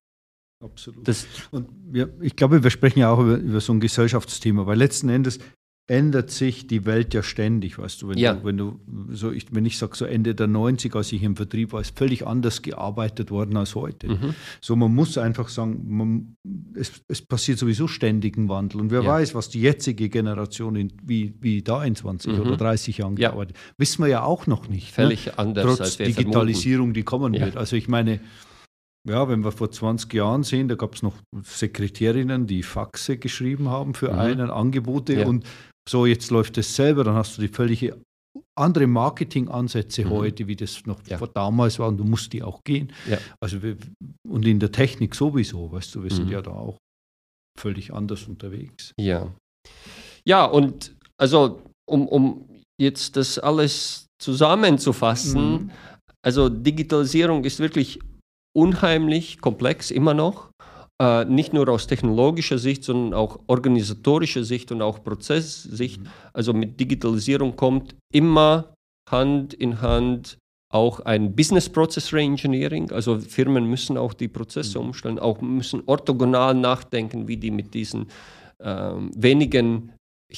Absolut. 0.63 1.07
Das, 1.07 1.27
und 1.51 1.69
wir, 1.91 2.11
ich 2.19 2.35
glaube, 2.35 2.63
wir 2.63 2.71
sprechen 2.71 2.99
ja 2.99 3.11
auch 3.11 3.19
über, 3.19 3.37
über 3.37 3.61
so 3.61 3.73
ein 3.73 3.79
Gesellschaftsthema, 3.79 4.65
weil 4.65 4.79
letzten 4.79 5.07
Endes 5.09 5.37
ändert 5.87 6.31
sich 6.31 6.67
die 6.67 6.85
Welt 6.85 7.13
ja 7.13 7.23
ständig, 7.23 7.79
weißt 7.79 8.01
du, 8.01 8.09
wenn 8.09 8.17
ja. 8.17 8.33
du, 8.33 8.43
wenn 8.43 8.57
du 8.57 8.79
so 9.09 9.31
ich, 9.31 9.47
wenn 9.51 9.65
ich 9.65 9.77
sage 9.77 9.95
so 9.95 10.03
Ende 10.03 10.35
der 10.35 10.47
90er, 10.47 10.97
als 10.97 11.11
ich 11.13 11.23
im 11.23 11.37
Vertrieb 11.37 11.71
war, 11.71 11.79
ist 11.79 11.97
völlig 11.97 12.27
anders 12.27 12.61
gearbeitet 12.61 13.31
worden 13.31 13.55
als 13.55 13.73
heute. 13.73 14.09
Mhm. 14.09 14.35
So 14.59 14.75
man 14.75 14.93
muss 14.93 15.17
einfach 15.17 15.47
sagen, 15.47 15.85
man, 15.87 16.35
es, 16.75 16.91
es, 17.07 17.21
passiert 17.21 17.57
sowieso 17.57 17.87
ständig 17.87 18.35
ein 18.37 18.49
Wandel 18.49 18.81
und 18.81 18.91
wer 18.91 19.01
ja. 19.01 19.09
weiß, 19.09 19.33
was 19.33 19.47
die 19.47 19.61
jetzige 19.61 20.09
Generation 20.09 20.75
in, 20.75 20.91
wie, 21.03 21.33
wie 21.39 21.61
da 21.61 21.83
in 21.85 21.95
20 21.95 22.33
mhm. 22.33 22.41
oder 22.41 22.57
30 22.57 22.97
Jahren 22.97 23.15
ja. 23.15 23.29
gearbeitet, 23.29 23.55
wissen 23.77 24.03
wir 24.03 24.09
ja 24.09 24.23
auch 24.23 24.45
noch 24.45 24.67
nicht. 24.67 24.97
Ne? 24.97 25.05
Völlig 25.05 25.27
ne? 25.27 25.39
anders 25.39 25.65
Trotz 25.65 25.81
als 25.81 25.99
wir 25.99 26.07
Digitalisierung, 26.07 26.87
vermuten. 26.87 26.93
die 26.95 27.03
kommen 27.03 27.33
wird. 27.33 27.55
Also 27.55 27.77
ich 27.77 27.87
meine, 27.87 28.19
ja, 29.07 29.29
wenn 29.29 29.43
wir 29.43 29.51
vor 29.53 29.71
20 29.71 30.13
Jahren 30.13 30.43
sehen, 30.43 30.67
da 30.67 30.75
gab 30.75 30.95
es 30.95 31.01
noch 31.01 31.15
Sekretärinnen, 31.43 32.45
die 32.45 32.61
Faxe 32.63 33.17
geschrieben 33.17 33.69
haben 33.69 33.93
für 33.93 34.11
mhm. 34.11 34.19
einen, 34.19 34.49
Angebote 34.49 35.21
ja. 35.21 35.27
und 35.27 35.45
so 35.87 36.05
jetzt 36.05 36.31
läuft 36.31 36.57
es 36.57 36.75
selber, 36.75 37.03
dann 37.03 37.15
hast 37.15 37.37
du 37.37 37.41
die 37.41 37.47
völlige 37.47 37.97
andere 38.55 38.87
Marketingansätze 38.87 40.05
mhm. 40.05 40.09
heute, 40.09 40.47
wie 40.47 40.55
das 40.55 40.85
noch 40.85 40.99
ja. 41.07 41.17
damals 41.17 41.79
war 41.79 41.87
und 41.87 41.97
du 41.97 42.03
musst 42.03 42.33
die 42.33 42.43
auch 42.43 42.63
gehen. 42.63 42.91
Ja. 43.09 43.17
Also 43.39 43.61
wir, 43.61 43.77
und 44.27 44.45
in 44.45 44.59
der 44.59 44.71
Technik 44.71 45.15
sowieso, 45.15 45.71
weißt 45.71 45.95
du, 45.95 46.03
wir 46.03 46.11
sind 46.11 46.27
mhm. 46.27 46.33
ja 46.33 46.41
da 46.41 46.51
auch 46.51 46.77
völlig 47.57 47.93
anders 47.93 48.27
unterwegs. 48.27 48.93
Ja. 48.99 49.33
Ja, 50.25 50.45
und 50.45 50.95
also 51.19 51.61
um, 51.89 52.07
um 52.07 52.49
jetzt 52.79 53.15
das 53.15 53.39
alles 53.39 54.05
zusammenzufassen, 54.21 55.51
mhm. 55.51 55.71
also 56.23 56.49
Digitalisierung 56.49 57.43
ist 57.43 57.59
wirklich 57.59 57.99
unheimlich 58.55 59.39
komplex 59.39 59.91
immer 59.91 60.13
noch. 60.13 60.49
Äh, 60.99 61.25
nicht 61.25 61.53
nur 61.53 61.69
aus 61.69 61.85
technologischer 61.85 62.57
Sicht, 62.57 62.83
sondern 62.83 63.13
auch 63.13 63.39
organisatorischer 63.45 64.43
Sicht 64.43 64.71
und 64.71 64.81
auch 64.81 65.03
Prozesssicht. 65.03 66.01
Mhm. 66.01 66.07
Also 66.33 66.53
mit 66.53 66.79
Digitalisierung 66.79 67.55
kommt 67.55 67.95
immer 68.11 68.73
Hand 69.09 69.53
in 69.53 69.79
Hand 69.81 70.39
auch 70.73 70.99
ein 71.01 71.35
Business 71.35 71.69
Process 71.69 72.13
Reengineering. 72.13 72.91
Also 72.91 73.19
Firmen 73.19 73.69
müssen 73.69 73.95
auch 73.95 74.13
die 74.13 74.27
Prozesse 74.27 74.79
mhm. 74.79 74.87
umstellen, 74.87 75.19
auch 75.19 75.39
müssen 75.39 75.83
orthogonal 75.85 76.55
nachdenken, 76.55 77.27
wie 77.27 77.37
die 77.37 77.51
mit 77.51 77.75
diesen 77.75 78.07
ähm, 78.59 79.11
wenigen 79.15 79.93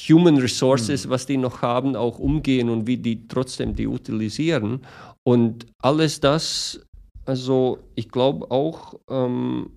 Human 0.08 0.36
Resources, 0.36 1.06
mhm. 1.06 1.10
was 1.10 1.24
die 1.24 1.38
noch 1.38 1.62
haben, 1.62 1.96
auch 1.96 2.18
umgehen 2.18 2.68
und 2.68 2.86
wie 2.86 2.98
die 2.98 3.26
trotzdem 3.26 3.74
die 3.74 3.88
utilisieren. 3.88 4.82
Und 5.24 5.66
alles 5.82 6.20
das, 6.20 6.80
also 7.24 7.78
ich 7.94 8.10
glaube 8.10 8.50
auch, 8.50 8.94
ähm, 9.08 9.70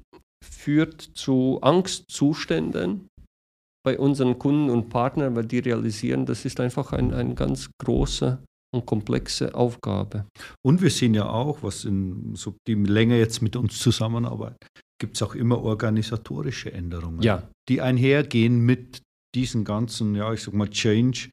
führt 0.43 1.01
zu 1.01 1.59
Angstzuständen 1.61 3.07
bei 3.85 3.99
unseren 3.99 4.39
Kunden 4.39 4.69
und 4.69 4.89
Partnern, 4.89 5.35
weil 5.35 5.45
die 5.45 5.59
realisieren, 5.59 6.25
das 6.25 6.45
ist 6.45 6.59
einfach 6.59 6.93
eine 6.93 7.15
ein 7.15 7.35
ganz 7.35 7.69
große 7.83 8.39
und 8.73 8.85
komplexe 8.85 9.53
Aufgabe. 9.53 10.25
Und 10.65 10.81
wir 10.81 10.89
sehen 10.89 11.13
ja 11.13 11.29
auch, 11.29 11.63
was 11.63 11.85
in, 11.85 12.35
so 12.35 12.55
die 12.67 12.73
länger 12.73 13.15
jetzt 13.15 13.41
mit 13.41 13.55
uns 13.55 13.77
zusammenarbeiten, 13.79 14.57
gibt 14.99 15.15
es 15.15 15.21
auch 15.21 15.35
immer 15.35 15.61
organisatorische 15.61 16.71
Änderungen, 16.73 17.21
ja. 17.21 17.47
die 17.69 17.81
einhergehen 17.81 18.59
mit 18.59 19.01
diesen 19.35 19.63
ganzen, 19.63 20.15
ja, 20.15 20.33
ich 20.33 20.41
sag 20.41 20.53
mal, 20.53 20.69
Change, 20.69 21.29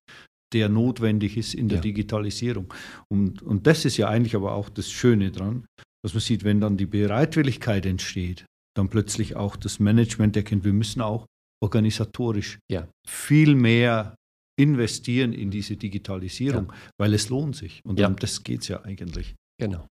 der 0.53 0.69
notwendig 0.69 1.37
ist 1.37 1.55
in 1.55 1.69
der 1.69 1.79
ja. 1.79 1.83
Digitalisierung. 1.83 2.73
Und, 3.09 3.43
und 3.43 3.67
das 3.67 3.85
ist 3.85 3.97
ja 3.97 4.09
eigentlich 4.09 4.35
aber 4.35 4.53
auch 4.53 4.69
das 4.69 4.91
Schöne 4.91 5.31
dran, 5.31 5.65
dass 6.03 6.15
man 6.15 6.21
sieht, 6.21 6.45
wenn 6.45 6.61
dann 6.61 6.77
die 6.77 6.87
Bereitwilligkeit 6.87 7.87
entsteht, 7.87 8.45
dann 8.77 8.89
plötzlich 8.89 9.37
auch 9.37 9.57
das 9.57 9.81
Management 9.81 10.37
erkennt, 10.37 10.65
wir 10.65 10.73
müssen 10.73 11.01
auch 11.01 11.27
organisatorisch 11.63 12.59
ja. 12.71 12.89
viel 13.07 13.55
mehr 13.55 14.15
investieren 14.59 15.33
in 15.33 15.51
diese 15.51 15.77
Digitalisierung, 15.77 16.67
ja. 16.69 16.91
weil 16.99 17.15
es 17.15 17.29
lohnt 17.29 17.57
sich. 17.57 17.81
Und 17.85 18.01
um 18.01 18.17
das 18.17 18.43
geht 18.43 18.63
es 18.63 18.69
ja 18.69 18.83
eigentlich. 18.83 19.35
Genau. 19.59 19.87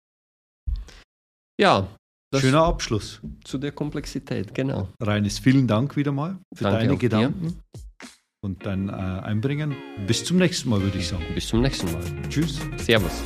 Ja. 1.60 1.88
Schöner 2.34 2.64
Abschluss. 2.64 3.22
Zu 3.44 3.56
der 3.56 3.72
Komplexität, 3.72 4.54
genau. 4.54 4.88
Reines, 5.00 5.38
vielen 5.38 5.66
Dank 5.66 5.96
wieder 5.96 6.12
mal 6.12 6.38
für 6.54 6.64
Danke 6.64 6.78
deine 6.80 6.96
Gedanken. 6.98 7.48
Dir 7.48 7.82
und 8.46 8.64
dein 8.64 8.88
äh, 8.88 8.92
Einbringen. 8.92 9.74
Bis 10.06 10.24
zum 10.24 10.38
nächsten 10.38 10.70
Mal, 10.70 10.80
würde 10.80 10.98
ich 10.98 11.08
sagen. 11.08 11.24
Bis 11.34 11.48
zum 11.48 11.60
nächsten 11.62 11.90
Mal. 11.92 12.02
Tschüss. 12.28 12.60
Servus. 12.78 13.22